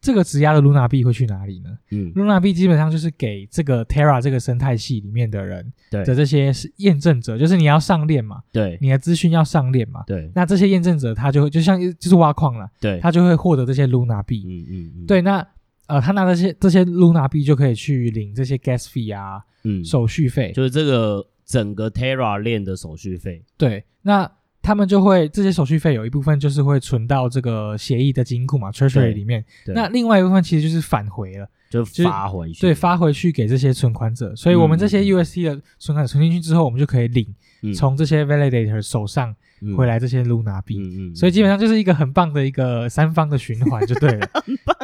[0.02, 1.70] 这个质押的 Luna 币会去哪里呢？
[1.92, 15.46] 嗯，Luna 币基本上就是给这个 Terra 这个生态系里面的人的这些是验证者，就是你要上链嘛，对，你的资讯要上链嘛，对，那这些验证者他就会就像就是挖矿了，对，他就会获得这些 Luna 币，嗯嗯嗯，对，那
[15.86, 24.28] 呃他拿这些这些 Luna 币就可以去领这些 Gas fee 啊，嗯，手续费，就是这个整个 Terra 链的手续费，对，那。
[24.62, 29.44] 他们就会这些手续费有一部分就是会存到这个协议的金库嘛，Treasury 里面。
[29.66, 32.60] 那另外一部分其实就是返回了，就发回去。
[32.60, 34.34] 对，发回去给这些存款者。
[34.36, 37.34] 所以我们这些 UST 的存款存进去之后，我们就可以领
[37.74, 39.34] 从这些 Validator 手上
[39.76, 40.78] 回来这些 Luna 币。
[40.78, 41.16] 嗯嗯。
[41.16, 44.30] 所以基本上就是一个很棒的一个三方的循环，就对了。
[44.44, 44.76] 很棒。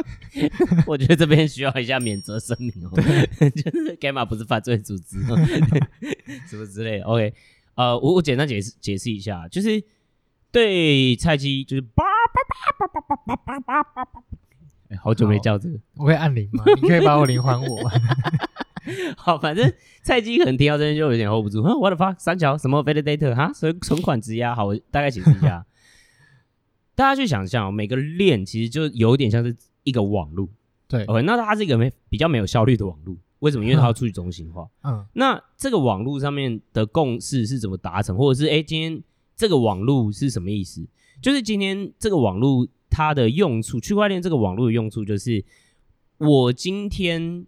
[0.87, 5.19] 我觉得这边需要一下免责声明哦，对， 就是 Gamma 不是犯罪组织，
[6.49, 7.05] 什么之类的。
[7.05, 7.33] OK。
[7.79, 9.81] 呃，我我简单解释解释一下，就是
[10.51, 12.43] 对菜鸡就是叭叭
[12.77, 14.23] 叭叭叭叭叭叭叭，
[14.89, 16.65] 哎，好久没叫这个，我可以按铃吗？
[16.83, 17.89] 你可以把我铃还我？
[19.17, 25.65] 好，反正菜鸡可能听到这边就有点 hold 不住，哼，what the fuck，三桥什么 validator 哈，存存款质押，好，我大概解释一下，
[26.97, 30.51] 大家去想象，每个链其实就有点像是一个网路，
[30.89, 33.19] 对，OK，那它是一个没比较没有效率的网路。
[33.41, 33.65] 为什么？
[33.65, 34.69] 因为它要出去中心化。
[34.83, 38.17] 嗯，那这个网络上面的共识是怎么达成？
[38.17, 39.03] 或者是哎，今天
[39.37, 40.87] 这个网络是什么意思？
[41.21, 45.45] 就是今天这个网络它的用处，区块链这个网络的用处就是，
[46.19, 47.45] 我今天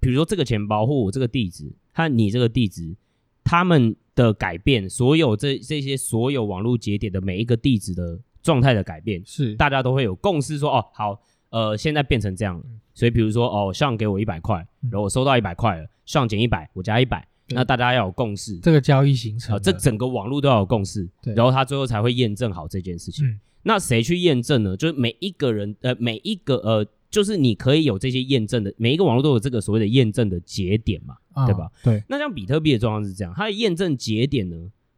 [0.00, 2.96] 比如说这个钱包或我这个地址和你这个地址，
[3.44, 11.20] 他们的改变，所有这这些所有网络节点的每一个地址的状态的改变，是大家都会有共识说，哦，好，
[11.50, 12.64] 呃，现在变成这样了。
[12.94, 14.56] 所以，比如说，哦，上给我一百块，
[14.90, 23.26] 然后我收到一百块了，上减一百，我加一百，那大家要有共识，这个交易形成，这整个网络都要有共识，对，然后他最后才会验证好这件事情。
[23.26, 24.74] 嗯，那谁去验证呢？
[24.74, 31.70] 就是每一个人，呃，每一个，呃，就是你可以有这些验证的，每一个网络都有这个所谓的验证的节点嘛，对吧？
[31.84, 32.02] 对。
[32.08, 34.56] 那像比特币的状况是这样，它的验证节点呢？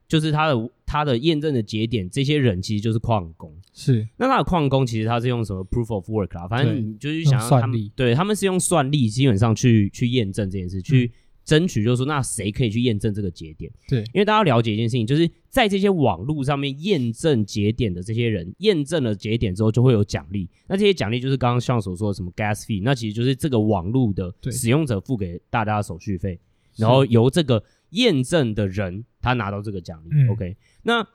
[0.09, 3.55] 就是它的它的验证的节点，这些人其实就是矿工。
[3.75, 6.49] 是，那它的矿工其实他是用什么 proof of work 啊？
[6.49, 11.12] 反正你就是想要他们，对，他们是用算力，基本上去去验证这件事，去
[11.44, 13.71] 争取，就是说，那谁可以去验证这个节点？
[13.87, 20.49] 对，因为大家了解一件事情，就是在这些网络上面验证节点的这些人，验证了节点之后，就会有奖励。
[20.66, 26.40] 那这些奖励就是刚刚像所说的什么 gas fee，那其实就是这个网络的使用者付给大家的手续费，
[26.77, 27.62] 然后由这个。
[27.92, 30.57] 验证的人他拿到这个奖励，嗯，OK。
[30.83, 31.07] 那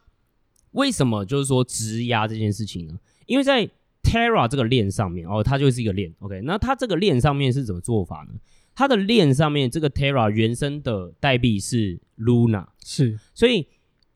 [0.72, 2.98] 为什么就是说质押这件事情呢？
[3.26, 3.70] 因为在
[4.02, 6.42] Terra 这个链上面哦，它就是一个链，OK。
[6.44, 8.40] 那它这个链上面是怎么做法呢？
[8.76, 13.68] 它的链上面这个 Terra 原生的代币是 Luna，是，所以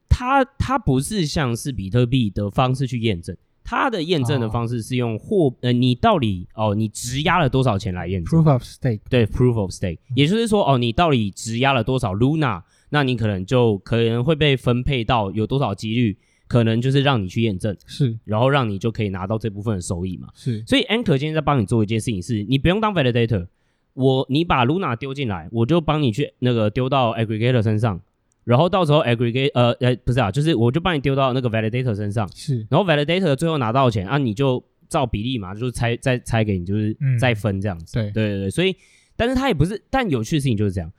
[0.09, 3.37] 它它不是像是比特币的方式去验证。
[3.63, 9.01] 它的验证的方式是用货，呃，你到底哦，你质押了多少钱来验证？Proof of stake。
[9.09, 20.29] 对，Proof of stake，也就是说，哦，你到底质押了多少 Luna，那你可能就可能会被分配到有多少几率，可能就是让你去验证，是，然后让你就可以拿到这部分的收益嘛。
[20.33, 23.47] 是，所以 Anchor 今天在帮你做一件事情是，你不用当 Validator，
[23.93, 27.99] 我你把 Luna 丢进来，我就帮你去那个丢到 Aggregator 身上，
[28.45, 37.99] 然后到时候 Aggregate 呃呃不是啊，就是我就帮你丢到那个 Validator 身上，是，然后 Validator 最后拿到钱啊，你就照比例嘛，就是拆再拆给你，就是再分这样子。
[37.99, 38.75] 嗯、对对对对，所以。
[39.19, 40.93] 但是它也不是，但有趣的事情就是这样。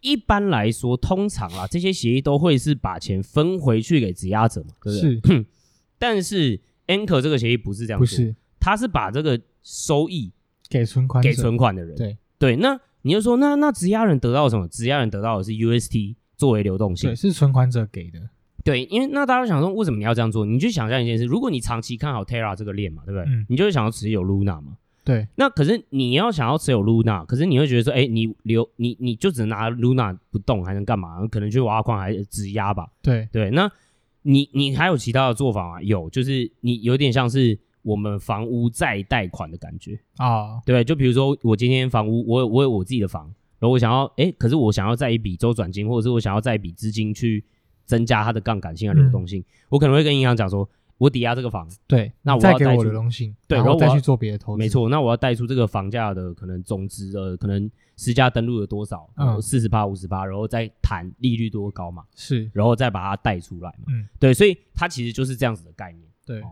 [0.00, 5.36] 一般来说，通常啊，这些协议都会是把钱分回去给质押者嘛，对不对？
[5.36, 5.46] 是。
[5.98, 10.32] 但是 Anchor 这个协议不是这样做，不是，他是把这个收益
[10.68, 11.96] 给存款给存款的人。
[11.96, 14.68] 对对，那你就说，那那质押人得到什么？
[14.68, 18.20] 质押人得到的是 UST 作为流动性，对，是存款者给的。
[18.64, 20.44] 对，因为那大家想说，为什么你要这样做？
[20.44, 23.24] 你就想象一件事：如果你长期看好 Terra 这个链嘛，对不对？
[23.28, 23.46] 嗯。
[23.48, 24.76] 你就会想要持有 Luna 嘛。
[25.08, 31.26] 对，那可是你要想要持有 Luna，可是你会觉得说，哎、欸，你留你你就只能拿 Luna 不动，还能干嘛？
[31.28, 32.86] 可能去挖矿还是质押吧。
[33.00, 33.72] 对对，那
[34.20, 35.82] 你你还有其他的做法吗？
[35.82, 40.26] 有，就是你有点像是我们房屋再贷款的感觉啊。
[40.28, 43.24] 哦、对，就比如说我今天房屋，我有我有我自己的房，
[43.58, 47.42] 然后我想要，哎、欸，可是我想要再一笔周转金，或者是我想要再一笔资金去
[47.86, 50.68] 增加它的杠杆性和流动性，嗯、我可能会跟银行讲说。
[50.98, 66.42] 我抵押这个房子，对，那我要再给我流动性，对，然后再去做别的投资，没错，那我要贷出这个房价的可能总值的可能实价登录了多少，嗯，四十八、五十八，然后再谈利率多高嘛，是，然后再把它贷出来嘛，嗯，对，所以它其实就是这样子的概念，对，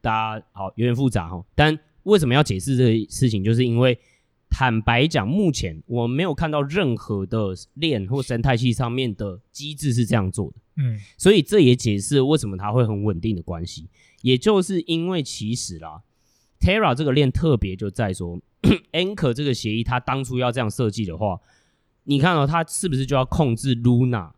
[0.00, 3.96] 大家好，有点复杂哈，但为什么要解释这个事情，就是因为
[4.50, 10.56] 坦白讲，目前我没有看到任何的链或生态系上面的机制是这样做的。
[10.76, 13.88] 嗯，所以这也解释为什么它会很稳定的关系，
[14.22, 16.02] 也就是因为其实啦
[16.58, 18.40] ，Terra 这个链特别就在说，
[18.92, 21.38] Anchor 这个协议它当初要这样设计的话，
[22.04, 24.32] 你看到、喔、它是不是就要控制 Luna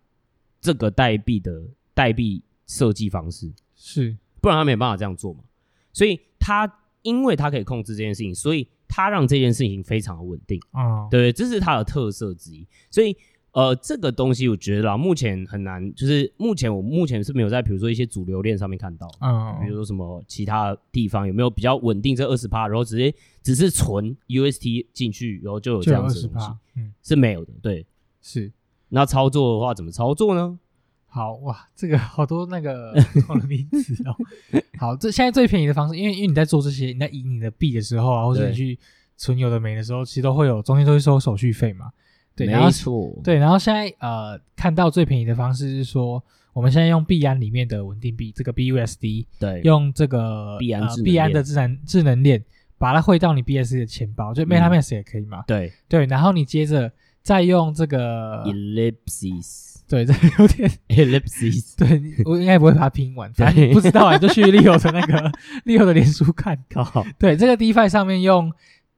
[0.61, 3.53] 这个代币的代币设计方式？
[3.77, 5.45] 是，不然它没办法这样做嘛。
[5.93, 13.17] 所以它因为它可以控制这件事情，所以它让这件事情非常的稳定啊，对，这是它的特色之一，所以。
[13.55, 23.15] 呃，这个东西我觉得啊，目前很难，就是目前我目前是没有在，比如说一些主流链上面看到，嗯，比如说什么其他地方有没有比较稳定这二十趴，然后直接
[23.45, 27.87] 只是存 UST 进去，然后就有这样子的东西，嗯，是没有的，对，
[28.21, 28.51] 是。
[28.89, 30.59] 那操作的话怎么操作呢？
[31.07, 34.17] 好哇，这个好多那个不同的名字哦。
[34.81, 38.77] 好，这现在最便宜的方式，因为因为你在做这些，你在以你的币的时候啊，或者你去
[39.17, 41.93] 存有的没的时候，其实都会有中间都会收手续费嘛。
[42.37, 52.43] 对，然后没错，对，然后现在呃，看到最便宜的方式是说，我们现在用币安里面的稳定币，这个 BUSD，对，用这个币安呃币安的智能智能链，
[52.77, 55.41] 把它汇到你 BSC 的钱包，就 MetaMask 也可以嘛？
[55.41, 55.73] 嗯、对。
[55.89, 56.91] 对，然后你接着
[57.23, 65.31] 再用这个 Ellipsis，对，这有点 Ellipsis，对，我应该不会把它拼完，反正不知道啊，就去 Leo 的那个
[65.67, 68.53] Leo 的脸书看， 好，对，这个 DeFi 上面用。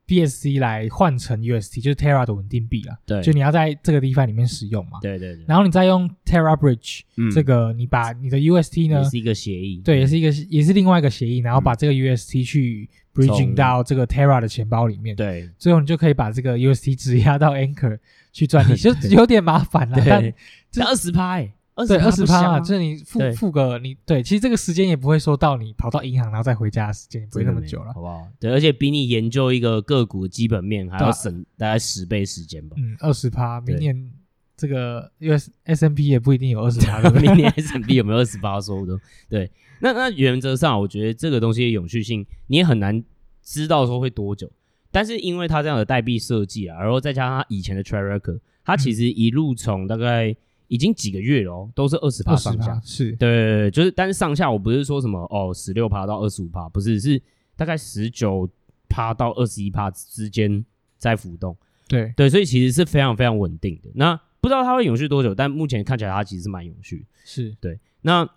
[0.07, 2.97] BSC 来换成 UST，就是 Terra 的稳定币了。
[3.05, 4.99] 对，就你要在这个 DeFi 里面使用嘛。
[5.01, 5.43] 对对对。
[5.47, 9.81] 然后你再用 Terra Bridge，嗯，这个你把你的 UST 呢，也是一个协议。
[9.83, 15.15] 对，也是一个，也是另外一个协议，然后把这个 UST 去 bridging 到这个 Terra 的钱包里面。
[15.15, 15.49] 对。
[15.57, 17.99] 最后你就可以把这个 UST 质押到 Anchor
[18.31, 20.01] 去赚利息， 就有点麻烦了。
[20.05, 20.33] 但
[20.71, 21.43] 这二十趴。
[21.85, 28.27] 对，二十趴嘛，就是你付付个你对，其实这个时间也不会说到你跑到银行然后再回家的时间也不会那么久了，好不好？
[28.39, 32.75] 对，而且比你研究一个个股的基本面还要省大概十倍时间吧。
[32.79, 34.11] 嗯，二十趴，明年
[34.55, 38.99] 这个 US S M P 也不一定有二十趴， 明年 S M P 有没有二十趴收的？
[39.29, 43.03] 对，那那原则上我觉得这个东西的永续性你也很难
[43.43, 44.51] 知道说会多久，
[44.89, 50.35] 但是因为它这样的代币设计啊，然后再加上它以前的 track record，它其实一路从大概。
[50.67, 57.21] 已经几个月了哦，都是二十趴上下，是对，就是，但是上下我不是说什么哦，十六趴到二十五趴，不是，是
[57.55, 58.49] 大概十九
[58.89, 60.65] 趴到二十一趴之间
[60.97, 61.55] 在浮动，
[61.87, 63.89] 对对，所以其实是非常非常稳定的。
[63.95, 67.79] 那不知道它会永续多久，但目前看起来它其实是蛮永续，是对。
[68.01, 68.29] 那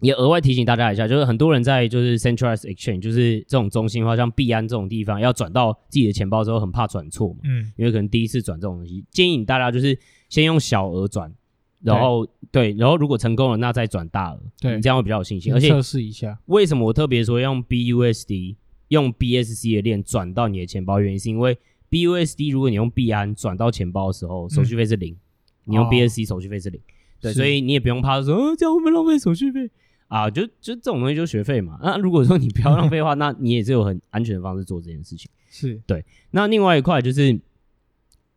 [0.00, 11.32] 也额外提醒大家一下，就是很多人在就是 centralized exchange，就是这种中心化，像币安这种地方，要转到自己的钱包之后，很怕转错嘛，嗯，因为可能第一次转这种东西，建议大家就是先用小额转。
[11.82, 15.52] 然后对，然后如果成功了，那再转大额，对，你这样会比较有信心。
[15.54, 18.56] 而且测试一下，为什么我特别说用 BUSD
[18.88, 21.00] 用 BSC 的链转到你的钱包？
[21.00, 21.56] 原因是因为
[21.90, 25.18] BUSD 如果你用币安转到钱包的时候，手续费是零；嗯、
[25.64, 26.80] 你用 BSC 手续费是零。
[26.80, 26.84] 哦、
[27.20, 29.70] 对，所以你也不用怕说，哦，这样会不会浪费手续费
[30.08, 30.28] 啊？
[30.30, 31.78] 就就这种东西就学费嘛。
[31.82, 35.30] 那如果说你不要浪费的话， 那你也是有很安全的方式做这件事情。
[35.48, 36.04] 是对。
[36.32, 37.40] 那另外一块就是。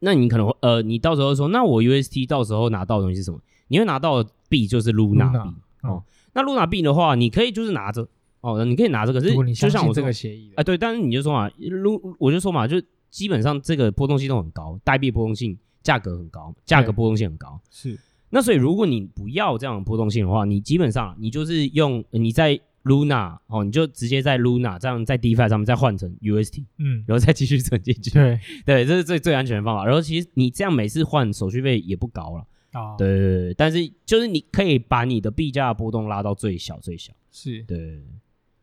[0.04, 3.40] 那你可能呃，你到时候说，那我 UST 到时候拿到的东西是什么？
[3.70, 5.50] 你会拿到的币就是 Luna 币
[5.82, 5.90] 哦。
[5.96, 8.06] 嗯、那 Luna 币的话，你可以就是拿着
[8.42, 17.98] 哦，你可以拿这个是就像我这个协议，啊，对，但是你就说嘛，Lu 我就说嘛，就基本上这个波动性都很高，代币波动性价格很高，价格波动性很高，是。
[18.30, 28.10] 那所以如果你不要这样的波动性的话，你基本上你就是用你在 Luna 哦，你就直接在 Luna 这样在 DeFi 上面再换成 UST，嗯，然后再继续存进去。
[28.12, 29.86] 对 对，这是最最安全的方法。
[29.86, 32.46] 然后其实你这样每次换手续费也不高了。
[32.74, 37.14] 哦，对对对，但是就是你可以把你的币价波动拉到最小最小。
[37.32, 38.02] 是，对。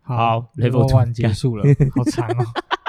[0.02, 1.64] 好，Level One 结束了，
[1.94, 2.44] 好长哦。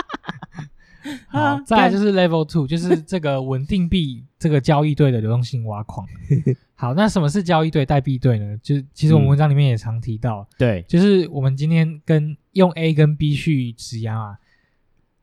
[1.27, 6.07] 好，再来就是 Level Two，就是这个稳定币这个交易对的流动性挖矿。
[6.75, 8.57] 好，那什么是交易对代币对呢？
[8.63, 14.37] 就是其实我们文章里面也常提到，对，就是我们今天跟用 A 跟 B 去质押啊，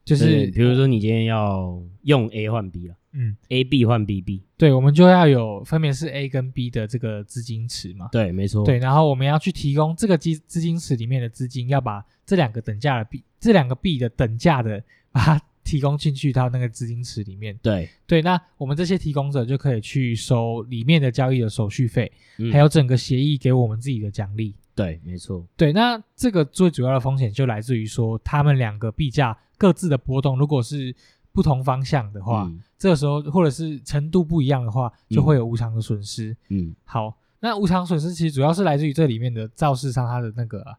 [0.05, 2.95] 就是比如说你今天要用 A 换 B 了。
[3.13, 8.07] 嗯，A B 换 B B，对，我们就要有分别是 A 跟 B 的这个资金池嘛。
[8.13, 8.65] 对，没错。
[8.67, 17.59] 对，然后我们要去提供这个资资金池里面的资金，要把这两个等价的币，这两个币的等价的，把它提供进去到那个资金池里面。
[17.63, 24.55] 对，对，那我们这些提供者就可以去收里面的交易的手续费，嗯、还有整个协议给我们自己的奖励。
[24.75, 25.47] 对，没错。
[25.57, 30.95] 对，那这个最主要的风险就来自于说，他们两个币价各自的波动，如果是。
[31.31, 36.37] 不同方向的话，嗯、这个时候或者是程度不一样的话，就会有无偿的损失。
[36.49, 40.75] 嗯，好，那无偿损失其实主要是来自于这里面的造市商他的那个，对，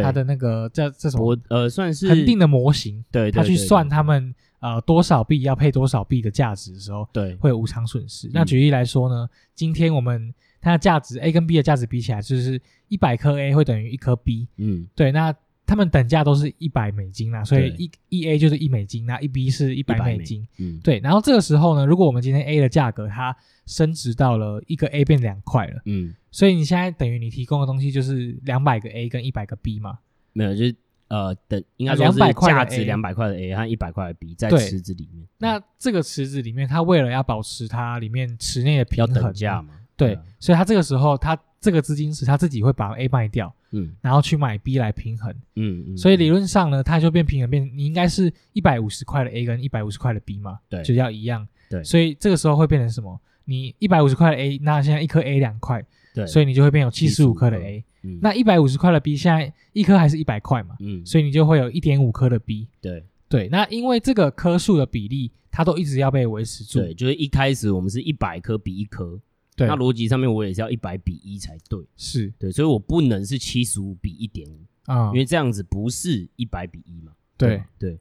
[0.00, 8.28] 他的那个叫这种呃算是恒定的模型，对，他去算他们呃多少币要配多少币的价值的时候，对，会有无偿损失。
[8.28, 14.46] 嗯、那举例来说呢，今天我们它的价值 A 跟 B 的价值比起来，就是一百颗 A 会等于一颗 B。
[14.58, 15.34] 嗯，对，那。
[15.72, 20.46] 他们等价都是一百美金啦，所以一一 A 就是一美金，那一 B 是一百美金。
[20.58, 21.00] 嗯，对。
[21.00, 29.98] 然后这个时候呢，如果我们今天 A 的价格它升值到了一个 A 变两块了，嗯，所以你现在等于你提供的东西就是两百个 A 跟一百个 B 嘛？
[30.34, 30.76] 没有，就是
[31.08, 35.26] 呃，等应该说是价值两百块的 A 和一百块的 B 在池子里面。
[35.38, 39.72] 那这个池子里面，它为了要保持它里面池内的平衡，等价嘛？
[39.96, 43.54] 对，所以它这个时候它这个资金池它自己会把 A 卖掉。
[43.72, 53.20] 嗯，然后去买 B 来平衡，嗯嗯，所以理论上呢，它就变平衡变，你应该是一百五十块的 A 跟一百五十块的 B 嘛，对，就要一样，对，所以这个时候会变成什么？
[53.44, 63.04] 你一百五十块的 A，那现在一颗 A 两块，对，所以你就会变有七十五颗的 A，嗯，那一百五十块的 B 现在一颗还是一百块嘛，嗯，所以你就会有一点五颗的 B，对。
[63.28, 69.18] 对，那因为这个颗数的比例，它都一直要被维持住，对，就是一开始我们是一百颗比一颗。
[69.54, 77.12] 对，那逻辑上面我也是要一百比一才对，是对，所以我不能是七十五比一点五啊，因为这样子不是一百比一嘛。
[77.36, 77.98] 对对，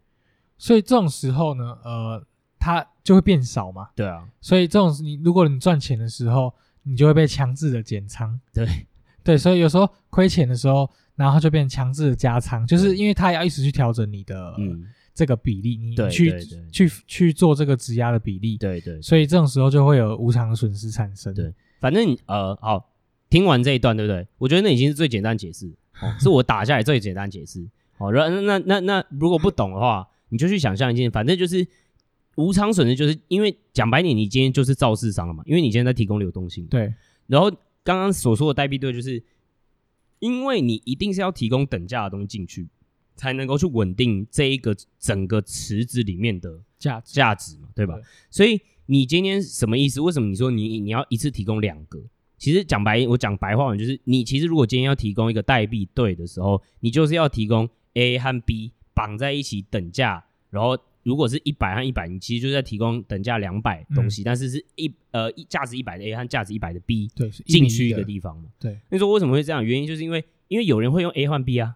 [0.57, 2.25] 所以这种时候呢，呃，
[2.59, 3.89] 它就会变少嘛。
[3.95, 8.39] 对啊，所以这种你如果你赚钱的时候，你就会被强制的减仓。
[8.53, 8.87] 对
[9.23, 14.87] 对，所以有时候亏钱的时候，然后就变强制的加仓，就是因为它要一直去调整你的嗯。
[15.13, 16.33] 这个比例，你去
[16.71, 21.33] 去去做这个质押的比例，对对，所以这种时候就会有无偿的损失产生。
[21.33, 22.89] 对，反正呃，好，
[23.29, 24.25] 听完这一段，对不对？
[24.37, 25.69] 我觉得那已经是最简单解释，
[26.01, 27.67] 哦， 是我打下来最简单解释。
[27.97, 31.67] 好，那那那那如果不懂的话，你就去想象一件，反正就是
[32.35, 36.65] 无偿损失，就是因为讲白点，你今天就是造市商了嘛，因为你今天在提供流动性。
[36.67, 36.93] 对，
[37.27, 37.51] 然后
[37.83, 39.21] 刚刚所说的代币对，就是
[40.19, 42.67] 因为你一定是要提供等价的东西进去。
[43.21, 47.93] 才能够去稳定这一个整个池子里面的价价值嘛，对吧？
[47.93, 50.01] 对，所以你今天什么意思？
[50.01, 52.01] 为什么你说你你要一次提供两个？
[52.39, 68.49] 其实讲白，我讲白话文就是，你其实如果今天要提供一个代币对的时候，你就是要提供 A 和 B 绑在一起等价，然后如果是一百和一百，你其实就是在提供等价两百东西，嗯、但是是一呃一价值一百的 A 和价值一百的 B 对进去一个地方嘛。
[68.59, 69.63] 对，那说为什么会这样？
[69.63, 71.75] 原因就是因为因为有人会用 A 换 B 啊。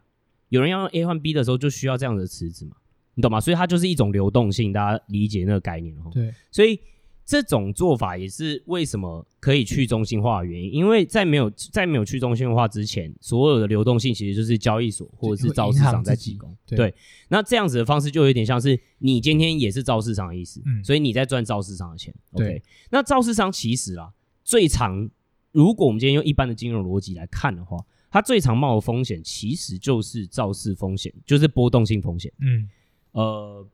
[0.55, 2.77] 有人要用 A 换 B 的时候，就需要这样的池子嘛，
[3.15, 3.41] 你懂吗？
[3.41, 6.09] 所以它就是一种流动性，大家理解那个概念哦。
[6.13, 6.79] 对，所以
[7.25, 16.55] 这种做法也是为什么可以去中心化的原因，因为在没有在没有去中心化之前，所有的流动性其实就是交易所或者是造市场在提供。
[16.65, 16.95] 对，对，
[17.27, 22.13] 那这样子的方式就有点像是你今天也是造市场的意思，嗯，所以你在赚造市场的钱。
[22.35, 24.09] 对，OK，那造市商其实啊，
[24.43, 25.09] 最常
[25.51, 27.83] 如果我们今天用一般的金融逻辑来看的话。
[28.15, 32.31] 它最常冒的风险其实就是造市风险，就是波动性风险。
[32.39, 32.69] 嗯，
[33.11, 33.67] 呃，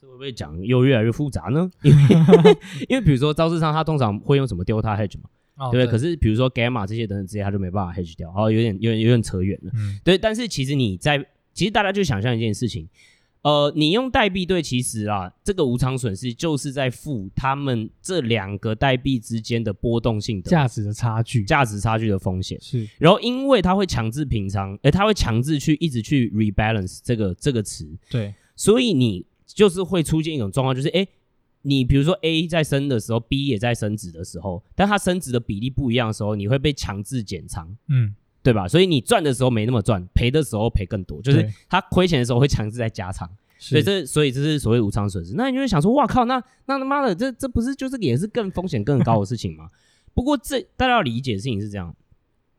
[0.00, 1.70] 这会不会讲又越来越复杂呢？
[1.82, 1.98] 因为
[2.88, 5.92] 因为比如说造市商，他通常会用什么 delta hedge 嘛，哦、对不对？
[5.92, 9.70] 可是比如说 gamma 这些等等这些，他就没办法 hedge 掉，哦，有点有点有点扯远了。
[9.74, 10.16] 嗯，对。
[10.16, 11.22] 但是其实你在
[11.52, 12.88] 其实大家就想象一件事情，
[13.42, 22.88] 呃，你用代币对，其实啊，这个无偿损失就是在付他们这两个代币之间的波动性的价值的差距，价值差距的风险是。
[22.98, 31.08] 然后，因为它会强制平仓，诶，它会强制去一直去 rebalance 这个这个词，对，所以你就是会出现一种状况，就是诶，
[31.62, 38.14] 你比如说 A 在升的时候，B 也在升值的时候，但它升值的比例不一样的时候，你会被强制减仓，嗯。
[38.42, 38.66] 对吧？
[38.66, 43.28] 所以你赚的时候没那么赚，赔的时候赔更多，就是他亏钱的时候会强制在加仓，
[43.58, 45.34] 所以这所以这是所谓无偿损失。
[45.36, 49.68] 那你就会想说，哇靠，那那他妈的，这这不是就是也是更风险更高的事情吗？
[50.12, 51.94] 不过这大家要理解的事情是这样，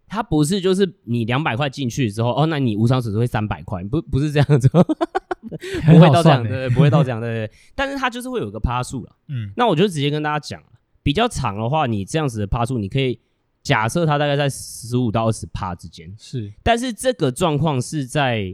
[0.07, 4.69] 它不是就是你两百块进去之后，哦，那你无偿损失会三百块，不不是这样子，
[5.85, 7.51] 不会到这样，对对，不会到这样，对对。
[7.75, 10.63] 但是它就是会有个趴数了，嗯，那我就直接跟大家讲，
[11.03, 13.19] 比较长的话，你这样子的趴数，你可以。
[13.63, 18.53] 假设它大概在十五到二十帕之间，是，但是这个状况是在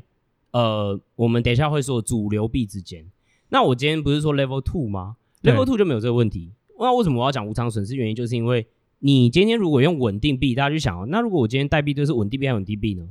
[0.51, 3.03] 呃，我们等一下会说主流币之间。
[3.49, 6.53] 那我今天不是说 Level Two 吗？Level Two 就没有这个问题。
[6.79, 7.95] 那为什么我要讲无偿损失？
[7.95, 8.67] 原因就是因为
[8.99, 13.09] 你今天如果用稳定币，大家去想哦，那如果我今天代币都是稳定币还是稳定币呢？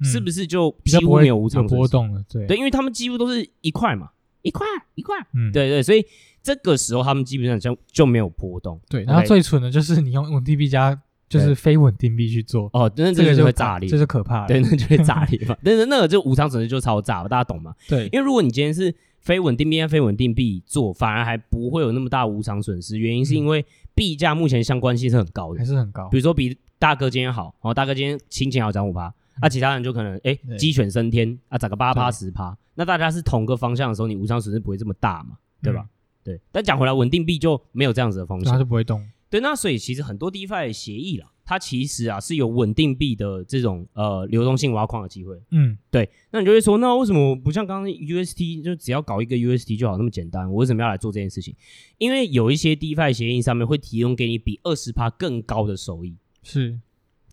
[0.00, 2.24] 嗯、是不是就几乎没有无偿波动了？
[2.28, 4.10] 对，对，因为他们几乎都是一块嘛，
[4.40, 6.02] 一块一块，嗯，对对，所以
[6.42, 8.80] 这个时候他们基本上就就没有波动。
[8.88, 10.98] 对，然后最蠢的就是你用稳定币加。
[11.28, 15.56] 就是非稳定币去做哦，那这个就会炸裂，这是可怕的，对，那就会炸裂嘛。
[15.62, 17.74] 但是那个就无偿损失就超炸，大家懂吗？
[17.88, 22.98] 对，因为如果你今天是非稳定币跟非稳定币做，反而还不会有那么大无偿损失。
[22.98, 23.64] 原因是因为
[23.94, 26.08] 币价目前相关性是很高的，还是很高。
[26.08, 29.12] 比如说比大哥今天好，哦，大哥今天心情好涨五趴，
[29.42, 32.56] 那其他人就可能哎鸡犬升天啊，涨个八趴十趴。
[32.74, 35.84] 那大家是同个方向的时候，你无偿损失不会这么大嘛，对吧？
[36.22, 36.40] 对。
[36.52, 39.04] 但讲回来，稳定币就没有这样子的风险，它就不会动。
[39.30, 41.32] 对，那所以其实很多 DeFi 协议啦。
[41.44, 46.06] 它其实啊是有稳定币的这种呃流动性挖矿的机会，嗯，对。
[46.30, 50.46] 那你就会说，那为什么不像刚刚 UST 就只要搞一个 UST 就好那么简单？
[50.50, 51.54] 我为什么要来做这件事情？
[51.96, 56.78] 因为有一些 DeFi 协议上面会提供给你比二十趴更高的收益，是，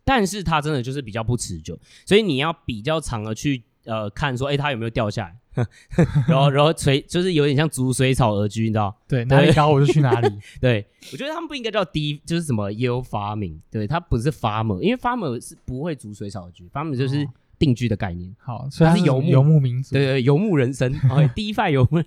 [0.02, 5.36] 但是它真的就是比较不持久，所以你要比较长的去呃看说，哎，它有没有掉下来。
[6.28, 8.94] 然后，然后随就是有点像逐水草而居，你知道？
[9.08, 10.38] 对，哪里高我就去哪里。
[10.60, 13.58] 对，我觉得他们不应该叫低，就是什么 yield farming。
[13.70, 17.26] 对，它不是 farmer，因为 farmer 是不会逐水草而居，farmer 就是
[17.58, 18.34] 定居的概念。
[18.38, 20.92] 好，所以它是游牧游牧民族，对对，游牧人生。
[20.92, 22.00] DeFi 游牧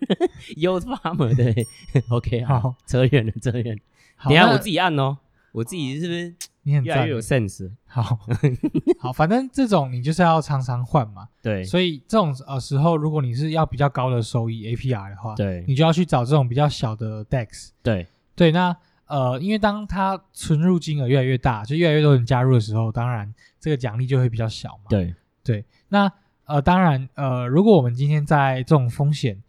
[0.55, 1.65] yield farmer，对
[2.09, 3.81] ，OK，好，扯远了，扯远了。
[4.25, 5.17] 等下我自己按哦，
[5.53, 6.35] 我自己是不是？
[6.69, 8.19] 你很越来越有 sense，好
[8.99, 18.75] 好，反正这种你就是要常常换嘛， 对，所以这种呃时候，如果你是要比较高的收益 APR 的话，对，你就要去找这种比较小的 DEX，对对，那
[19.07, 25.15] 呃，因为当它存入金额越来越大，就越来越多人加入的时候，当然这个奖励就会比较小嘛，对。
[25.41, 26.11] 对，那
[26.45, 29.41] 呃，当然呃，如果我们今天在这种风险，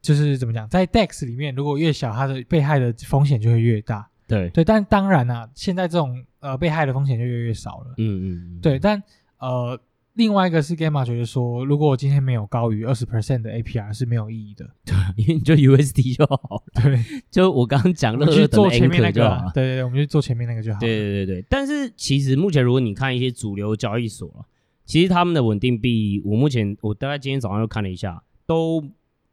[0.00, 4.08] 就是怎么讲，在 DEX 里面，如果越小，它的被害的风险就会越大。
[4.28, 7.94] 对对，但当然啊，现在这种呃被害的风险就越来越少了。
[7.98, 9.02] 嗯嗯，对，但
[9.38, 9.78] 呃，
[10.14, 14.68] 另外一个是 Gamma 觉得说，如果我今天没有高于二十 percent 的 APR 是没有意义的。
[14.84, 16.62] 对，因为你就 USD 就好。
[16.74, 16.98] 对，
[17.30, 19.50] 就我刚刚讲的，去做前面那个。
[19.54, 20.80] 对对对，我们去做前面那个就好。
[20.80, 24.46] 对对对对，但是其实目前如果你看一些主流交易所，
[24.84, 28.82] 其实他们的稳定币，我目前我大概今天早上又看了一下，都。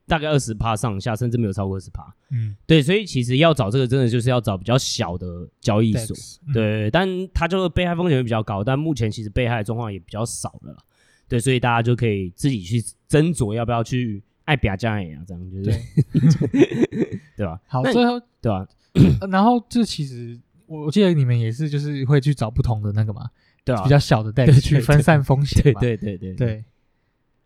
[0.08, 2.06] 大概二十趴上下，甚至没有超过二十趴。
[2.30, 6.16] 嗯，对，所以其实要找这个，真的就是要找比较小的交易所。
[6.48, 10.78] 嗯、对，但它就是被害风险会比较高，但目前其实被害的状况也比较少了。
[11.28, 12.80] 对，所以大家就可以自己去
[13.10, 15.82] 斟酌要不要去爱比亚加呀，这样就是对，
[17.38, 17.60] 对吧？
[17.66, 18.68] 好，最后对吧？
[19.32, 23.28] 然后这其实我我记得你们也是，就是会去找不同的那个嘛，
[23.64, 25.64] 对啊，比较小的 代币去分散风险。
[25.64, 26.64] 对对对对对。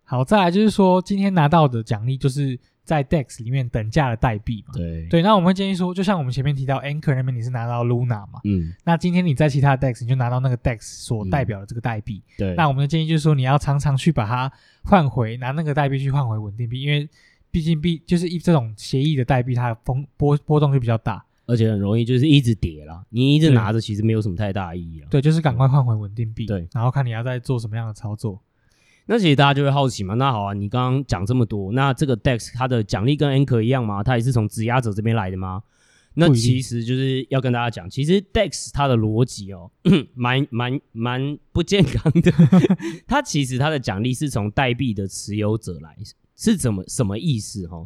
[0.09, 4.73] 好，再来就是说，今天拿到的奖励就是在 DEX 里面等价的代币嘛。
[4.73, 12.23] 对对，那我们会建议说，就像我们前面提到，Anchor 那边你是拿到 Luna 嘛，嗯，那今天你在其他的 DEX 你就拿到那个 DEX 所代表的这个代币。
[12.25, 14.51] 嗯、对，那我们的建议就是说，你要常常去把它
[14.83, 17.07] 换回，拿那个代币去换回稳定币，因为
[17.51, 23.05] 毕竟币就是一这种协议的代币，它的风波波动就比较大，而且很容易就是一直跌啦。
[23.09, 25.07] 你一直拿着，其实没有什么太大意义啊。
[25.11, 26.47] 对，就是赶快换回稳定币。
[26.47, 28.41] 对，然后看你要再做什么样的操作。
[29.11, 34.03] 那其实大家就会好奇嘛，那好啊，你刚刚讲这么多，那这个 DEX 它的奖励跟 Anchor 一样吗？
[34.03, 35.63] 它也是从质押者这边来的吗？
[36.13, 39.71] 那其实就是要跟大家讲，其实 DEX 它的逻辑哦，
[40.13, 42.31] 蛮蛮蛮不健康的。
[43.07, 45.95] 它其实它的奖励是从代币的持有者来，
[46.35, 47.83] 是怎么什么意思哈？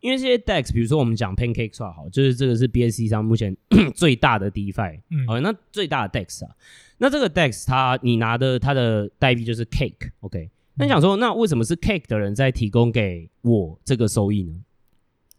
[0.00, 3.56] 因为这些 DEX，比如说我们讲 PancakeSwap 好，就是这个是 BSC 上目前
[3.96, 6.50] 最大的 DeFi，嗯，好，那最大的 DEX 啊，
[6.98, 10.50] 那这个 DEX 它你拿的它的代币就是 Cake，OK。
[10.76, 14.54] 那想说，那为什么是 Cake 的人在提供给我这个收益呢？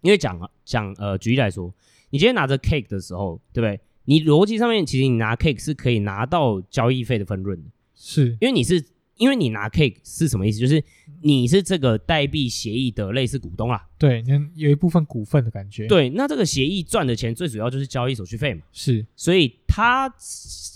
[0.02, 1.74] 因为讲啊讲呃，举例来说，
[2.10, 3.80] 你今天拿着 Cake 的时候，对不对？
[4.06, 8.84] 你逻辑上面其实你拿 Cake 是可以拿到交易费的分润的，是因为你是。
[9.18, 10.60] 因为你拿 cake 是什么意思？
[10.60, 10.84] 就是
[11.24, 15.88] 你是这个代币协议的类似股东啦，对，你有一部分股份的感觉。
[15.88, 20.08] 对，那这个协议赚的钱最主要就是交易手续费嘛，是，所以他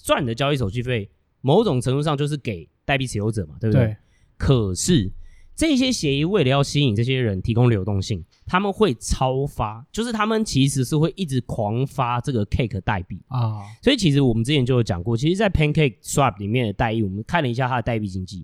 [0.03, 1.07] 赚的交易手续费，
[1.41, 3.85] 某种程度上就是给代币持有者嘛，对不对？
[3.85, 3.97] 对。
[4.41, 5.11] 可是。
[5.53, 13.61] 这些协议为了要吸引这些人提供流动性，他们会超发，就是他们其实是会一直狂发这个 Cake 代币啊。
[13.79, 18.43] 所以其实我们之前就有讲过，其实，在 Pancake Swap 里面的代币，我们看了一下它的代币经济，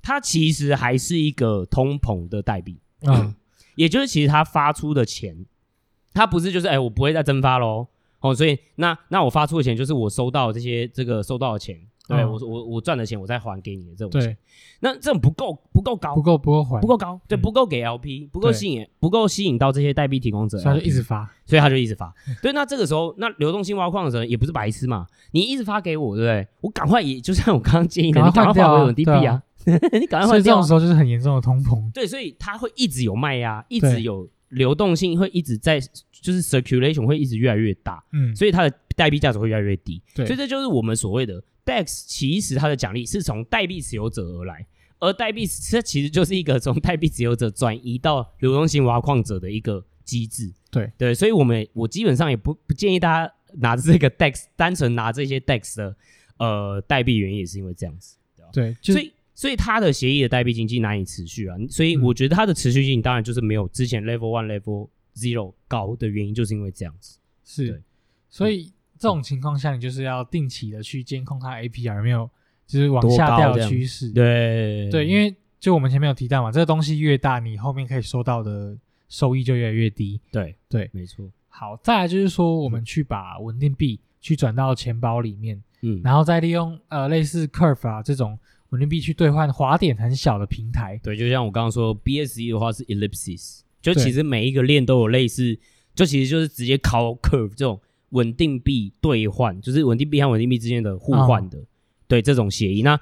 [0.00, 2.78] 它其实还是一个通膨的代币。
[3.00, 3.34] 嗯，
[3.74, 5.44] 也就是其实它发出的钱，
[6.12, 7.88] 它不是就是哎，我不会再增发喽。
[8.20, 11.80] 哦，所以那那我发出的钱就是我收到这些这个收到的钱。
[12.06, 14.36] 对，我我我赚的钱，我再还给你的这种钱，对，
[14.80, 22.12] 那这种不够不够高，不够不够还，不够高，对，不够给 LP，不够吸引，不够吸引到这些代币提供者，他就一直发，所以他就一直发。
[22.42, 26.46] 对，那这个时候，那流动性挖矿的时候也不是白痴嘛，你一直发给我，对不对？
[26.60, 30.28] 我赶快也就像我刚刚建议的，你赶快换回稳定币啊，你赶快换掉。
[30.28, 31.90] 所以这种时候就是很严重的通膨。
[31.92, 35.78] 对，所以它会一直有卖压，一直有流动性，会一直在，
[36.10, 40.02] 就是 circulation 会一直越来越大，嗯，所以它的代币价值会越来越低。
[40.14, 41.42] 对，所以这就是我们所谓的。
[41.66, 44.66] DEX 其实它的奖励是从代币持有者而来，
[44.98, 50.52] 而代币这其实就是一个从代币持有者转移到流动性挖矿者的一个机制。
[50.70, 55.96] 对对，所以我们我基本上也不不建议大家拿着这个 DEX 单纯拿这些 DEX 的
[56.36, 58.18] 呃代币，原因也是因为这样子。
[58.52, 67.18] 对，所以所以它的协议的代币经济难以持续啊，所以我觉得它的持续性当然就是没有之前 Level One、Level Zero 高的原因，就是因为这样子。
[67.44, 67.82] 是，
[68.30, 68.72] 所以。
[68.96, 72.30] 这种情况下，你就是要定期的去监控它 APR 有没有
[72.64, 74.10] 就是往下掉的趋势。
[74.12, 78.78] 对对，因为就我们前面有提到嘛，这个东西越大，你后面可以收到的
[79.08, 80.18] 收益就越来越低。
[80.30, 81.28] 对对，没错。
[81.48, 88.38] 好，再来就是说，我们去把稳定币去转到钱包里面，嗯，然后再利用呃类似 Curve 啊这种
[88.74, 91.00] 稳定币去兑换滑点很小的平台。
[91.02, 95.58] 对，就像我刚刚说，BSC 的话是 Ellipsis，就其实每一个链都有类似，
[95.94, 97.80] 就其实就是直接靠 Curve 这种。
[98.10, 101.66] 稳定币兑换就是稳定币和稳定币之间的互换的，哦、
[102.06, 102.80] 对这种协议。
[102.82, 102.96] 那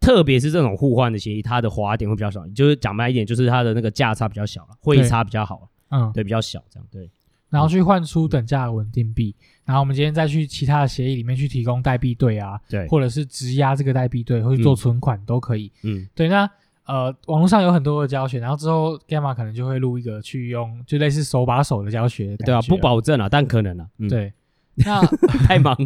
[0.00, 7.10] 特别是这种互换的协议，它的滑点会比较少，就是讲白一点，就是它的那个价差比较小了，汇差比较好，嗯，对，比较小，这样对。
[7.54, 9.32] 然后去换出等价的稳定币，
[9.64, 16.28] 然后我们今天再去其他的协议里面去提供代币对啊，对，或者是质押这个代币对，或者做存款都可以，嗯，对。
[16.28, 16.50] 那
[16.86, 24.32] 呃，网络上有很多的教学，然后之后 Gamma 可能就会录一个去用，就类似手把手的教学，对啊，不保证啊，但可能啊，嗯、对。
[24.84, 25.00] 那
[25.46, 25.76] 太忙，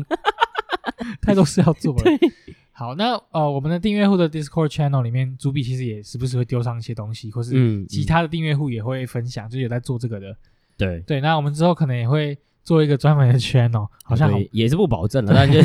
[1.20, 2.02] 太多事要做了。
[2.72, 10.34] 好，那呃，我们的订阅户的 Discord channel 里面，朱碧其实也时不时会丢上一些东西，或是其他的订阅户也会分享，就有在做这个的。
[10.78, 15.60] 对对，那我们之后可能也会做一个专门的 channel，好像好也是不保证了，但就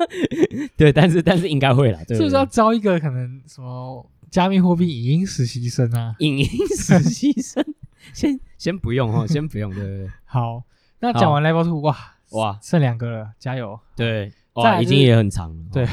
[0.76, 1.98] 对，但是但是应该会啦。
[2.00, 6.14] 对对是不是要招一个可能什么加密货币影音实习生啊？
[6.18, 6.46] 影音
[6.76, 7.64] 实习生，
[8.12, 10.10] 先先不用哦，先不用，对不对？
[10.26, 10.62] 好，
[10.98, 11.96] 那讲完 Level Two，哇。
[12.30, 13.76] 哇，剩两个了，加油！
[13.96, 15.64] 对，哇，就是、已经也很长了。
[15.72, 15.84] 对，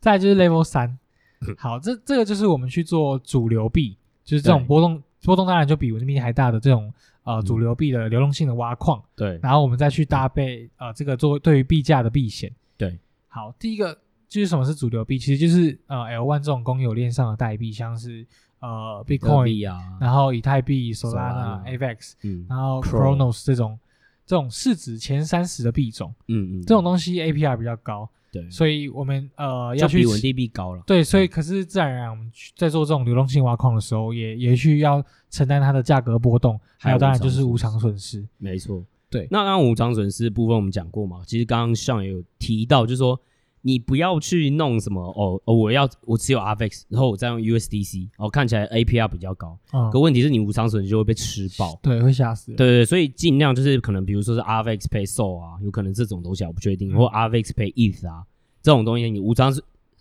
[0.00, 0.98] 再来就是 Level 三。
[1.58, 3.94] 好，这这个就是我们去做主流币，
[4.24, 6.90] 就是这种波动波动当然就比稳定币还大的这种
[7.24, 9.02] 呃主流币的流动性的挖矿。
[9.16, 12.50] 对，然后我们再去搭配呃这个做对于币价的避险。
[12.78, 12.98] 对，
[13.28, 13.92] 好，第一个
[14.28, 18.24] 就是什么是主流币，其实就是呃 L1 这种公有链上的代币，像是
[18.60, 23.78] 呃 Bitcoin 啊，然后以太币、Solana、AVAX，嗯，然后 Cronos 这种。
[24.26, 39.28] 这种市值前三十的币种，嗯嗯，这种东西 APR 比较高，对，所以我们呃要去比稳定币高了，对，所以可是自然而然我们在做这种流动性挖矿的时候，也也需要承担它的价格波动，还有当然就是无偿损失，没错，对。
[39.30, 43.18] 那刚刚无偿损失部分我们讲过嘛，其实刚刚上也有提到，就是说。
[43.66, 58.22] 你不要去弄什么哦哦，我要我持有 RFX，然后我再用 USDC，哦，看起来 APR 比较高，嗯，可问题是你无偿损失就会被吃爆，对，会吓死，对对对，所以尽量就是可能比如说是 RFX pay SOL 啊，有可能这种东西我不确定，嗯、或 RFX pay ETH 啊
[58.62, 59.50] 这种东西，你无偿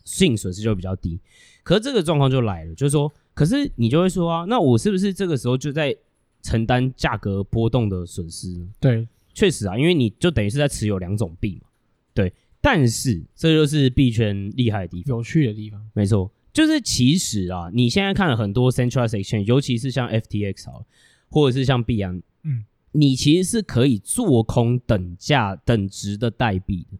[0.03, 1.17] 性损失就会比较低。
[1.63, 5.95] 可是这个状况就来了，就是说，可是你就会说啊，那我是不是这个时候就在
[6.41, 8.67] 承担价格波动的损失呢？
[8.81, 11.69] 对，确实啊，因为你就等于是在持有两种币嘛，
[12.13, 12.33] 对。
[12.65, 15.85] 但是，这就是币圈厉害的地方，有趣的地方。
[15.93, 20.85] 没错，就是其实啊，你现在看了很多 centralized exchange，尤其是像 FTX 好，
[21.29, 26.97] 或者是像币安，嗯，你其实是可以做空等价等值的代币的。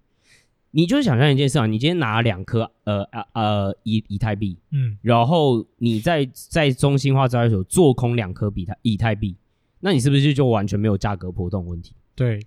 [0.72, 9.34] 你就是想象一件事啊，你今天拿两颗呃呃呃以以太币，嗯，然后你在在中心化交易所做空两颗比太以太币，
[9.80, 11.94] 那你是不是就完全没有价格波动问题？
[12.16, 12.40] 对，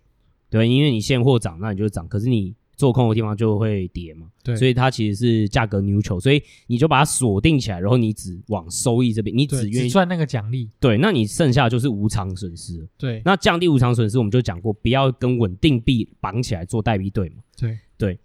[0.50, 17.78] 对，因为你现货涨，那你就涨，可是你做空的地方就会跌嘛，对，所以它其实是价格 neutral，所以你就把它锁定起来，然后你只往收益这边，你只愿意赚那个奖励，对，那你剩下就是无偿损失，对，那降低无偿损失，我们就讲过，不要跟稳定币绑起来做代币对嘛，对。
[17.98, 18.18] 对，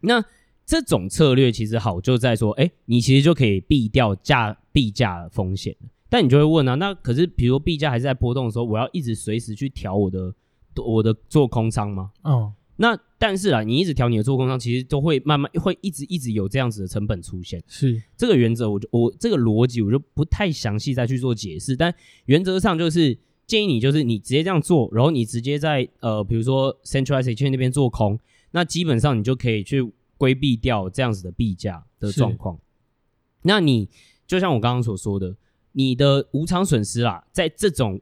[0.00, 0.24] 那
[0.64, 5.76] 这种策略其实好就在说，哎，你其实就可以避掉价币价风险。
[6.08, 10.34] 但你就会问啊，那可是比如币价还是在波动的时候，我要一直随时去调我的
[10.82, 12.10] 我的做空仓吗？
[12.22, 17.62] 哦，那但是啊，你一直调你的做空商，其实都会慢慢会一直一直有这样子的成本出现。
[17.66, 21.94] 是这个原则，我就我这个逻辑我就不太详细再去做解释，但
[22.26, 28.18] 原则上就是建议你就是你直接这样做，然后你直接在呃比如说 Centralized Exchange 那边做空。
[28.52, 32.58] 那基本上你就可以去规避掉这样子的币价的状况。
[33.42, 33.86] 那你
[34.26, 35.36] 就像我刚刚所说的，
[35.72, 38.00] 你的无偿损失啦，在这种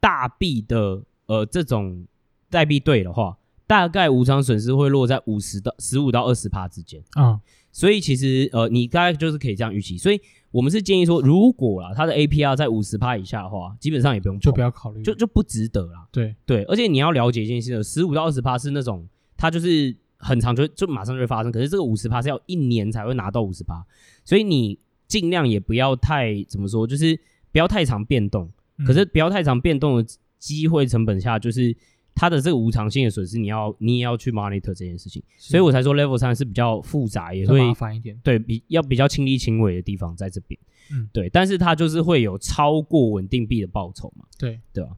[0.00, 2.06] 大币的呃这种
[2.50, 7.30] 代币对的话，大概无偿损失会落在五十到十五到二十趴之间啊。
[7.30, 7.40] 嗯、
[7.72, 9.96] 所以其实呃你大概就是可以这样预期。
[9.98, 16.06] 所以我们是建议说，如果啦它的 APR 在五十趴以下的话，基本上也不用就不要考虑，就就不值得啦。
[16.12, 19.08] 对对，而且你要了解一件事，十五到二十趴是那种。
[19.36, 21.50] 它就是很长就，就就马上就会发生。
[21.50, 23.84] 可是这个五十趴是要一年才会拿到五十趴，
[24.24, 27.18] 所以你尽量也不要太怎么说，就是
[27.50, 28.48] 不要太长变动。
[28.86, 30.06] 可是不要太长变动的
[30.38, 31.76] 机会成本下，就是
[32.14, 35.22] 它的这个无偿性的损失，你要你也要去 monitor 这件事情。
[35.36, 38.18] 所以我才说 level 三是比较复杂，也会麻烦一点。
[38.22, 40.58] 对比要比较亲力亲为的地方在这边。
[40.92, 44.24] 嗯，对，但是它就是会有超过稳定币的报酬嘛。
[44.38, 44.90] 对对吧？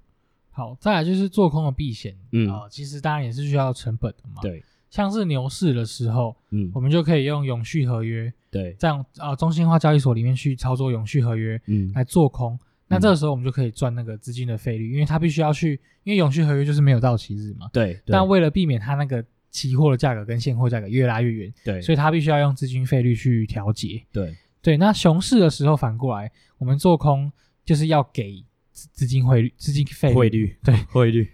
[0.50, 4.40] 好，再来就是做空的避险，嗯啊、呃，其实当然也是需要成本的嘛。
[4.42, 12.54] 对，像是牛市的时候，嗯，我们就可以用永续合约，对，这样啊、呃，中心化交易所里面去操作永续合约，嗯，来做空。
[12.54, 12.58] 嗯、
[12.88, 17.68] 那这个时候我们就可以赚那个资金的费率，因为它必须要去，因为永续合约就是没有到期日嘛。
[17.72, 17.94] 对。
[17.94, 24.02] 对但为了避免它那个期货的价格跟现货价格越拉越远，对，所以它必须要用资金费率去调节。
[24.12, 24.36] 对。
[24.62, 27.32] 对，那熊市的时候反过来，我们做空
[27.64, 28.44] 就是要给。
[28.92, 31.26] 资金汇率、资金费汇率，对汇率，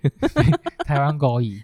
[0.84, 1.60] 台湾狗语，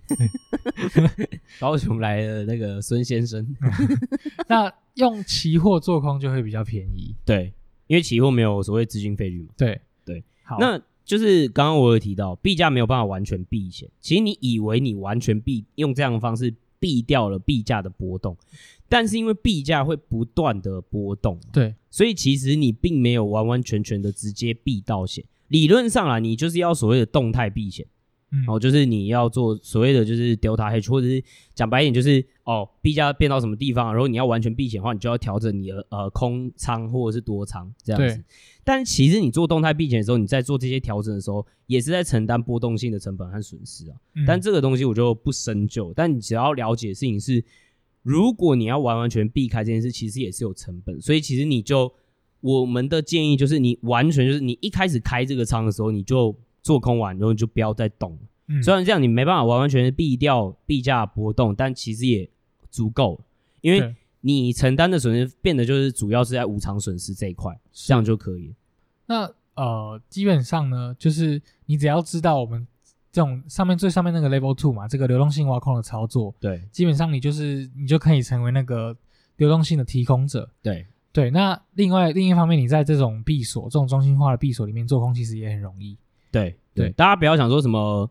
[1.60, 3.46] 高雄来的那个孙先生，
[4.48, 7.54] 那用期货做空就会比较便宜，对，
[7.88, 9.80] 因为期货没有所谓资金费率嘛，对。
[10.04, 18.34] 对，好，那就是刚刚我有提到，币价没有办法完全避险，其实你以为你完全避用这样的方式避掉了币价的波动，
[18.88, 25.22] 但是因为币价会不断的波动，对，所以其实你并没有完完全全的直接避到险。
[25.48, 27.86] 理论上啊，你就是要所谓的动态避险，
[28.30, 31.22] 嗯，哦，就是你要做所谓的就是 delta hedge，或者是
[31.54, 38.22] 讲白一点就是哦，币价变到什么地方，然后你要完全避险的话，你就要调整你的呃空仓或者是多仓这样子。
[38.64, 43.96] 但其实你做动态避险的时候，你在做这些调整的时候，也是在承担波动性的成本和损失啊。
[44.14, 45.92] 嗯、但这个东西我就不深究。
[45.96, 47.42] 但你只要了解的事情是，
[48.02, 51.00] 如果你要完完全避开这件事，其实也是有成本。
[51.00, 51.92] 所以其实你就。
[52.40, 56.32] 我们的建议就是，你完全就是你一开始开这个仓的时候，你就
[56.68, 58.18] 做空完，然后你就不要再动。
[58.48, 62.28] 嗯，虽然这样你没办法完完全全避掉币价波动，但其实也
[62.70, 63.24] 足够了，
[63.62, 68.54] 因为你承担的损失变得就是主要是在无偿损失这一块，这样就可以。
[69.06, 72.66] 那呃，基本上呢，就是你只要知道我们
[73.10, 78.94] 这种上面最上面那个 Level Two 嘛，这个流动性挖空的操作，对，基本上你就是你就可以成为那个
[79.38, 80.86] 流动性的提供者，对。
[81.10, 85.96] 对，那另外另一方面，你在这种闭锁、这种中心化的闭锁里面做空，其实也很容易。
[86.30, 88.10] 对对，大家不要想说什么，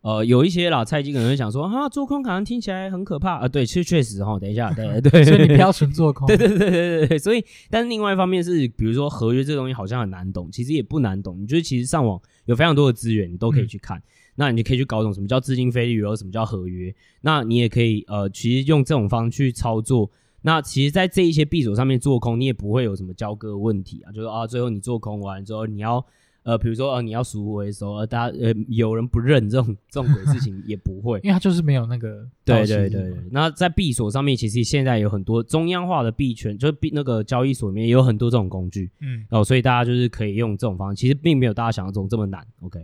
[0.00, 3.48] 呃，有一些老菜鸡可能会想说，哈、啊，做空好像听起来很可怕啊。
[3.48, 6.26] 对，确确实哈，等一下，对 对，所以你不要纯做空。
[6.26, 11.40] 对对对对对，所以，但是另外一方面是，比如说合约这个东西好像很难懂，其实也不难懂。
[11.40, 14.02] 你就是其实上网有非常多的资源，你都可以去看，嗯、
[14.36, 16.94] 那你就可以去搞懂什么叫资金费率，然后什么叫合约。
[17.22, 20.10] 那你也可以呃，其实用这种方式去操作。
[20.42, 24.12] 那其实，在这一些币种上面做空，你也不会有什么交割问题啊。
[24.12, 26.04] 就是啊，最后你做空完之后，你要
[26.46, 32.24] 呃，比如说呃，你要赎回的时候，呃，大家呃，有人不认这种这种鬼事情也不会， 因为它就是没有那个。
[32.46, 33.16] 对对对对。
[33.32, 42.46] 那在币所上面，其实现在有很多中央化的币圈，就是币那个交易所里面也有很多这种工具，嗯，哦，所以大家就是可以用这种方式，其实并没有大家想象中这么难。
[42.60, 42.78] OK，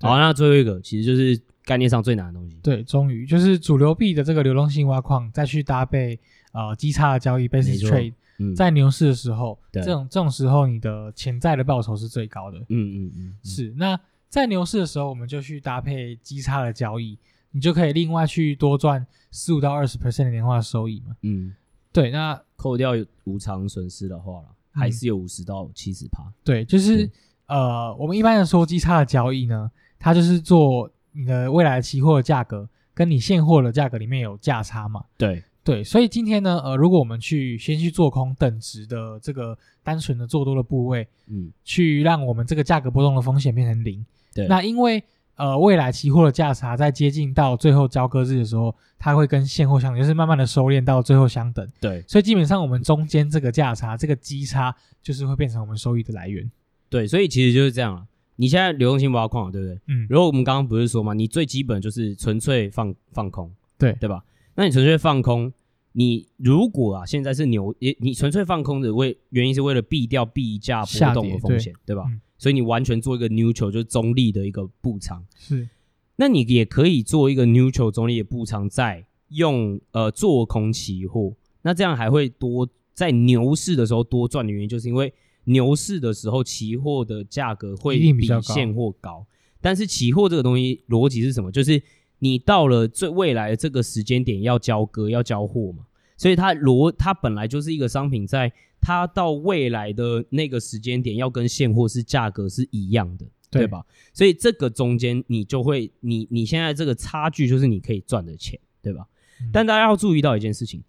[0.00, 2.56] 好，那最后一个其实就是概念上最难的东西。
[2.62, 6.18] 对，终于就是主流币的这个流动性挖矿，再去搭配。
[6.50, 12.58] 呃，基差的交易 basis trade，嗯，在牛市的时候，对这种这种时候，你的潜在的报酬是最高的。
[12.68, 13.74] 嗯嗯嗯，是。
[13.76, 17.18] 那在牛市的时候，我们就去搭配基差的交易，
[17.50, 21.16] 你就可以另外去多赚十五到二十 percent 的年化收益嘛。
[21.22, 21.54] 嗯，
[21.92, 22.92] 对，那扣掉
[23.24, 24.42] 无偿损失的话、
[24.74, 26.22] 嗯、还是有五十到七十趴。
[26.44, 27.10] 对，就是
[27.46, 35.04] 呃，我们一般的说基差的交易呢，它就是做你的未来的期货的价格跟你现货的价格里面有价差嘛。
[35.16, 35.42] 对。
[35.68, 44.02] 对，所以今天呢，呃，如果我们去先去做空等值的这个单纯的做多的部位，嗯，去让我们这个价格波动的风险变成零。
[44.34, 45.04] 对，那因为
[45.36, 51.70] 呃，未来期货的价差在接近到最后交割日的时候，它会跟现货相等，就是慢慢的收敛到最后相等。
[51.78, 56.50] 对，所以基本上我们中间这个价差，这个基差，就是会变成我们收益的来源。
[56.88, 58.06] 对，所以其实就是这样了。
[58.36, 59.78] 你现在流动性挖矿，对不对？
[59.88, 60.06] 嗯。
[60.08, 64.24] 如果我们刚刚不是说嘛，你最基本就是纯粹放放空，对对吧？
[64.54, 65.52] 那你纯粹放空。
[65.92, 72.04] 你如果啊，现在是牛，也你纯粹放空的为原因是为了避掉币价波动的风险，对，对吧？
[72.08, 75.68] 嗯、所以你完全做一个 neutral 就是中立的一个布仓，是。
[76.16, 81.32] 那你也可以做一个 neutral 中立的布仓，再用呃做空期货，
[81.62, 85.12] 那这样还会多在牛市的时候多赚的原因，就是因为
[85.44, 89.26] 牛市的时候期货的价格会比现货高，高，
[89.60, 91.52] 但是期货这个东西逻辑是什么？
[91.52, 91.80] 就是
[92.20, 95.84] 你到了最未来的这个时间点要交割要交货嘛。
[96.16, 103.86] 所以它螺它本来就是一个商品，在它到未来的那个时间点，要跟现货是价格是一样的，对，对吧？
[104.12, 109.06] 所以这个中间你就会，你你现在这个差距就是你可以赚的钱，对吧？
[109.40, 110.82] 嗯、但大家要注意到一件事情，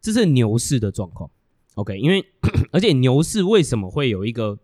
[0.00, 1.28] 这是牛市的状况
[1.74, 1.98] ，OK？
[1.98, 2.24] 因为
[2.70, 4.56] 而且牛市为什么会有一个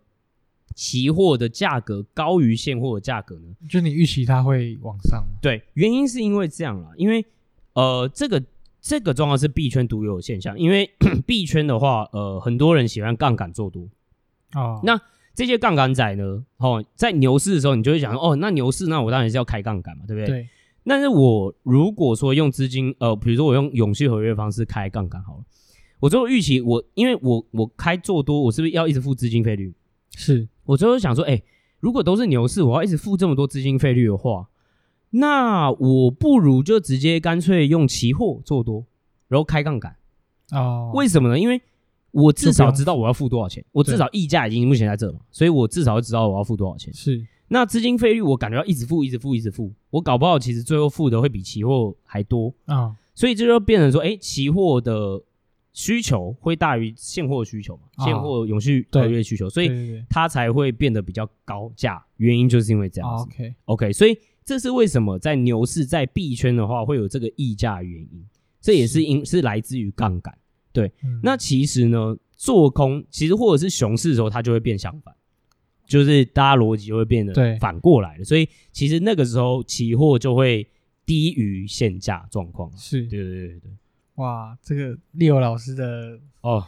[0.73, 3.55] 期货的价格高于现货的价格呢？
[3.69, 5.23] 就你预期它会往上？
[5.41, 7.25] 对，原因是因为这样啦，因为
[7.73, 8.43] 呃这个。
[8.85, 10.91] 这个状况是币圈独有的现象，因为
[11.25, 13.87] 币圈的话，呃，很多人喜欢杠杆做多。
[14.55, 14.99] 哦，那
[15.33, 20.27] 这些杠杆仔呢，哦，在牛市的时候，你就会想，哦，那牛市，那我当然是要开杠杆嘛，对不对？
[20.27, 20.49] 对。
[20.83, 25.45] 但是我如果说用资金，呃，比如说我用永续合约方式开杠杆好了，
[26.01, 29.73] 我最后预期我，因为我我开做多，我是不是要一直付资金费率？
[30.15, 30.47] 是。
[30.65, 31.41] 我最后想说，哎，
[31.79, 34.47] 如果都是牛市，我要一直付这么多资金费率的话。
[35.11, 38.83] 那我不如就直接干脆用期货做多，
[39.27, 39.95] 然后开杠杆
[40.51, 40.91] 哦。
[40.95, 41.39] 为什么呢？
[41.39, 41.61] 因为
[42.09, 46.93] 我至少知道我要付多少钱，我至少溢价已经目前在这嘛，所以我至少知道我要付多少钱。
[46.93, 47.23] 是。
[47.49, 52.75] 那资金费率我感觉要一直付，一直付，一直付，我搞不好其实最后付的会比期货还多啊。
[52.75, 52.95] 哦。
[53.13, 55.21] 所以这就变成说，哎，期货的
[55.73, 57.83] 需求会大于现货需求嘛？
[57.97, 58.05] 哦。
[58.05, 59.69] 现货永续合约需求，所以
[60.09, 62.01] 它才会变得比较高价。
[62.17, 63.23] 原因就是因为这样子。
[63.25, 64.17] OK OK，所以。
[64.45, 68.27] 这是为什么在牛市在币圈的话会有这个溢价原因，
[68.59, 70.37] 这也是因是来自于杠杆。
[70.73, 75.15] 对，嗯、那其实呢，做空其实或者是熊市的时候，它就会变相反，
[75.87, 78.23] 就是大家逻辑就会变得反过来了。
[78.25, 80.67] 所以其实那个时候期货就会
[81.05, 82.69] 低于现价状况。
[82.75, 83.71] 是，对对对对。
[84.15, 86.65] 哇，这个 Leo 老师的哦，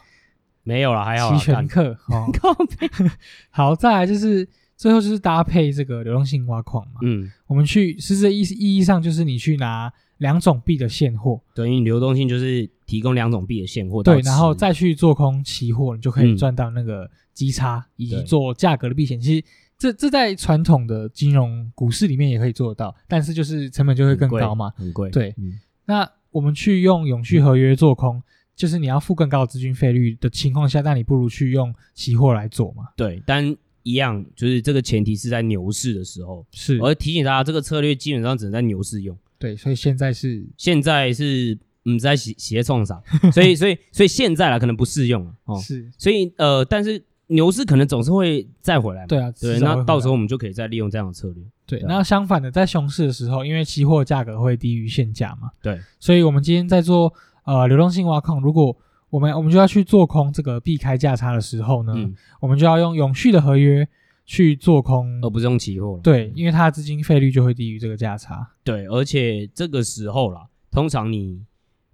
[0.62, 1.34] 没有了，还好。
[1.34, 2.26] 期权课，好
[3.50, 4.48] 好，再来就是。
[4.78, 19.18] 最后就是搭配这个流动性挖矿嘛，嗯，我们去实质意意义上就是你去拿两种币的现货，对，因为流动性就是提供两种币的现货，对，然后再去做空期货，你就可以赚到那个基差，嗯、以及做价格的避险。
[19.18, 19.44] 其实
[19.78, 25.34] 这这在传统的金融股市里面也可以做得到，但是就是成本就会更高嘛，很贵，对。
[25.38, 26.06] 嗯、那
[26.36, 28.22] 我们去用永续合约做空，嗯、
[28.54, 33.56] 就是你要付更高的资金费率的情况下，那你不如去用期货来做嘛，对，但。
[33.88, 36.76] 一样，就是这个前提是在牛市的时候，是。
[36.80, 39.16] 我要提醒大家，这个策略基本上只能在牛市用。
[39.38, 43.00] 对，所以现在是现在是嗯在写写创上，
[43.32, 45.56] 所以所以所以现在啦可能不适用了哦。
[45.60, 49.06] 是，所以呃，但是牛市可能总是会再回来嘛。
[49.06, 51.44] 对啊，对，那到时候我们就可以再利用这样的策略。
[51.66, 57.12] 对，那相反的，在熊市的时候，因为期货价格会低于现价嘛，对，所以我们今天在做
[57.44, 58.76] 呃流动性挖矿，如果
[59.10, 63.86] 我们我们就要去做空这个避开价差的时候呢，嗯、我们就要用永续的合约。
[64.28, 66.00] 去做空，而不是用期货。
[66.02, 68.44] 对，因为它的资金费率就会低于这个价差。
[68.64, 71.44] 对，而且这个时候啦，通常你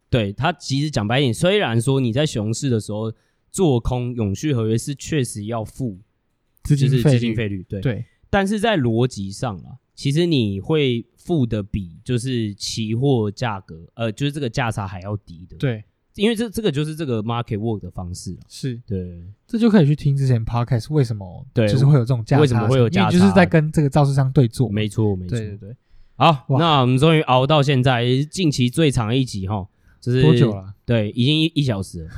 [0.08, 3.12] 对它其实讲白一点，虽然说你在熊市的时候
[3.50, 5.98] 做空永续合约是确实要付
[6.62, 8.02] 资金费资金费率，对对。
[8.32, 15.56] 但是在逻辑上啊，其实你会付的比就是期货价格，呃，就是这个价差还要低的。
[15.58, 15.84] 对。
[16.14, 25.76] 因为这这个就是这个 market work 的方式，是对，这就可以去听之前 podcast 为什么对，就是会有这种价差，为什么会有价差，就是在跟这个造市商对坐，没错没错，对对对。
[26.16, 29.66] 好，那我们终于熬到现在，近期最长一集哈，
[30.02, 30.74] 就是多久了？
[30.84, 32.10] 对，已经一一小时了。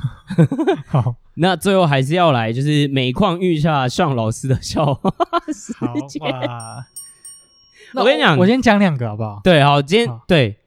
[0.87, 5.11] 好，那最后还是要来就是每况愈下 Sean 老师的笑话
[5.53, 5.73] 时
[6.07, 6.21] 间。
[6.31, 6.85] 好吧，
[7.95, 9.41] 我跟你讲，我先讲两个好不好？
[9.43, 10.57] 对，好，今天对。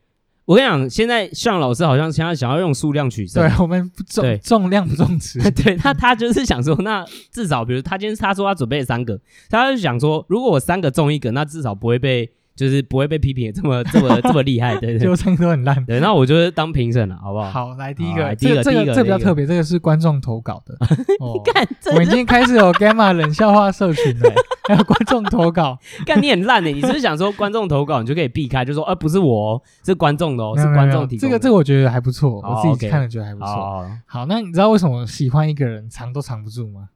[0.44, 5.38] 我跟你讲，现在向老师好像现在想要用数量取胜，对，我们不重重量不重质。
[5.52, 12.30] 对他，他就是想说，那至少比如他今天他说他准备了三个，他就想说，如果我三个中一个，那至少不会被。
[12.58, 15.82] 就是不会被批评的这么这么这么厉害，对对， 就唱歌很烂。
[15.86, 17.50] 对，那我就是当评审了，好不好？
[17.50, 20.76] 好，来第一个，第一个，这个这个比较特别，这个是观众投稿的。
[21.20, 24.30] 你 看，我已经开始有 Gamma 冷笑话社群了，
[24.68, 25.78] 还有观众投稿。
[26.04, 31.20] 干你很烂的，你是不是想说观众投稿你就可以避开，就说，呃，不是我，是观众的哦，是观众提供。
[31.20, 33.88] 这个这个我觉得还不错，我自己看了觉得还不错。
[34.06, 36.88] 好，那你知道为什么喜欢一个人藏都藏不住吗？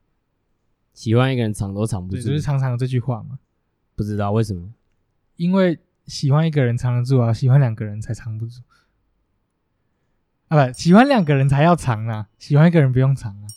[0.93, 3.39] 喜欢一个人藏都藏不住，就是常常有这句话吗？
[3.95, 4.61] 不知道为什么，
[5.35, 5.79] 因为。
[6.05, 8.59] 喜欢一个人藏得住啊，喜欢两个人才藏不住
[10.49, 10.67] 啊！
[10.67, 13.47] 不，喜欢两个人才要藏啊，喜欢一个人不用藏啊。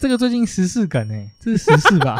[0.00, 2.16] 这个最近时事梗哎，这是时事吧？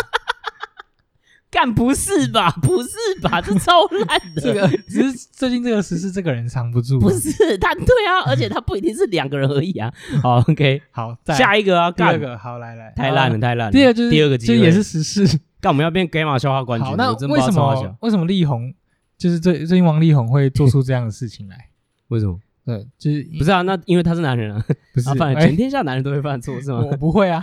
[1.49, 2.51] 干不是吧？
[2.61, 2.91] 不是
[3.23, 3.41] 吧？
[3.41, 4.43] 这超烂的。
[4.43, 6.99] 这个只是最近这个时事，这个人藏不住。
[6.99, 9.95] 不是他，对啊， 而且他不一定是两个人而已啊。
[10.21, 13.71] 好， OK，好，下一个啊，第二个，好，来来，太烂了，太烂了。
[13.71, 15.39] 第二就是第二个，这也是时事。
[15.65, 16.91] 干我们要变 Gamma 笑话冠军？
[16.91, 18.75] 好，那为什么为什么力宏？
[19.17, 21.71] 就是最最近王力宏会做出这样的事情来，
[22.09, 22.39] 为什么？
[22.67, 23.63] 对，就是不是啊？
[23.63, 24.63] 那因为他是男人啊，
[24.93, 25.09] 不是？
[25.41, 26.81] 全天下男人都会犯错是吗？
[26.81, 27.43] 我不会啊。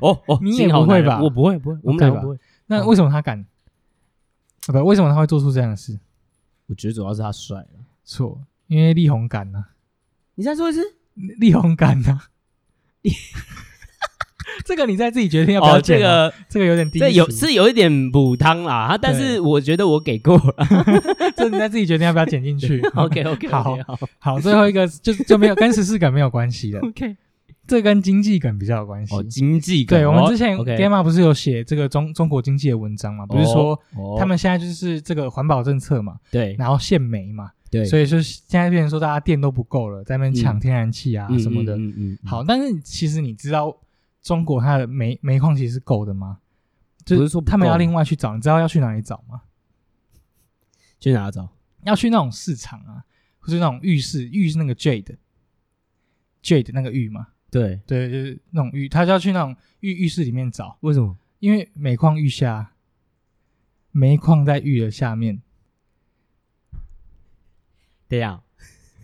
[0.00, 1.22] 哦 哦，你也不会吧？
[1.22, 2.38] 我不会，不会，我们两个不会。
[2.66, 3.46] 那为什么他敢？
[4.66, 5.96] 不，为什么他会做出这样的事？
[6.66, 7.68] 我觉得主要是他帅了。
[8.04, 9.70] 错，因为力宏敢啊。
[10.34, 10.82] 你再说一次，
[11.14, 12.30] 力宏敢啊。
[14.64, 15.98] 这个你再自己决定要不要剪。
[15.98, 20.54] 这个这个有点低，这有是有一点补汤啦，但是我觉得我给过了。
[21.36, 22.80] 这你再自己决定要不要剪进去。
[22.94, 23.78] OK OK，好，
[24.18, 26.80] 好，最后一个就就没有跟时事梗没有关系了。
[26.80, 27.16] OK，
[27.66, 29.14] 这跟经济梗比较有关系。
[29.14, 29.98] 哦，经济梗。
[29.98, 33.24] 对，我们之前 Gamma 不是有写这个中中国经济的文章嘛？
[33.26, 33.78] 不是说
[34.18, 36.16] 他们现在就是这个环保政策嘛？
[36.30, 37.50] 对，然后限煤嘛？
[37.70, 41.76] 对，所以说现在变成说大家电都不够了，在那边抢天然气啊什么的。
[41.76, 42.18] 嗯嗯。
[42.24, 43.76] 好，但是其实你知道。
[44.28, 46.40] 中国它的煤煤矿其实是够的吗？
[47.02, 49.40] 就是说他们要另外去找，你知道要去哪里找吗？
[51.00, 51.48] 去哪找？
[51.84, 53.06] 要去那种市场啊，
[53.38, 55.16] 或是那种浴室，浴是那个 jade
[56.42, 57.28] jade 那个玉嘛？
[57.50, 60.76] 对对，就是那种玉，他就要去那种浴浴室里面找。
[60.82, 61.16] 为什么？
[61.38, 62.74] 因为煤矿玉下，
[63.92, 65.40] 煤矿在玉的下面。
[68.06, 68.42] 对呀。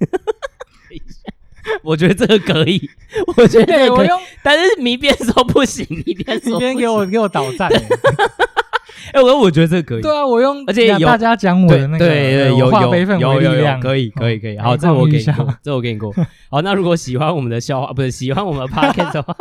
[1.82, 2.88] 我觉得这个可以，
[3.36, 7.70] 我觉得可以，我用，但是迷边说不行， 迷边说，迷边给我给我倒赞。
[9.12, 16.12] 哎，我我觉得这个可以，对啊，我用，而且有大家讲我的那个，对对，有有有有有，可以可以可以，好，这我给你过，这我给你过。
[16.50, 19.36] 好，那如果喜欢我们的笑话，不是喜欢我们的 podcast 的话，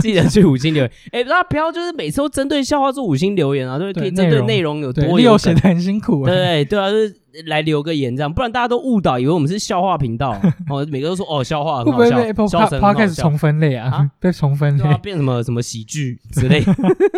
[0.00, 0.92] 记得去五星留言。
[1.10, 7.16] 哎，那不要就是每次都针对笑话做五星留言啊，就是可以针对内容有多有，写的很辛苦，对对啊，就是。
[7.46, 10.86] 来留个言这样，不然大家都误导，以为我们是笑话频道 哦。
[10.90, 14.10] 每个都说哦，笑话很好笑，会不会被 Podcast 重分类啊？
[14.20, 16.62] 被重分类，变什么什么喜剧之类。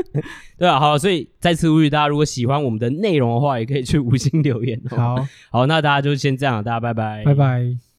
[0.59, 4.81] 对啊，好，所以再次呼吁大家，如果喜欢我们的内容的话，也可以去五星留言。
[4.91, 5.17] 好，
[5.51, 7.81] 好，那大家就先这样，大家拜拜，拜拜。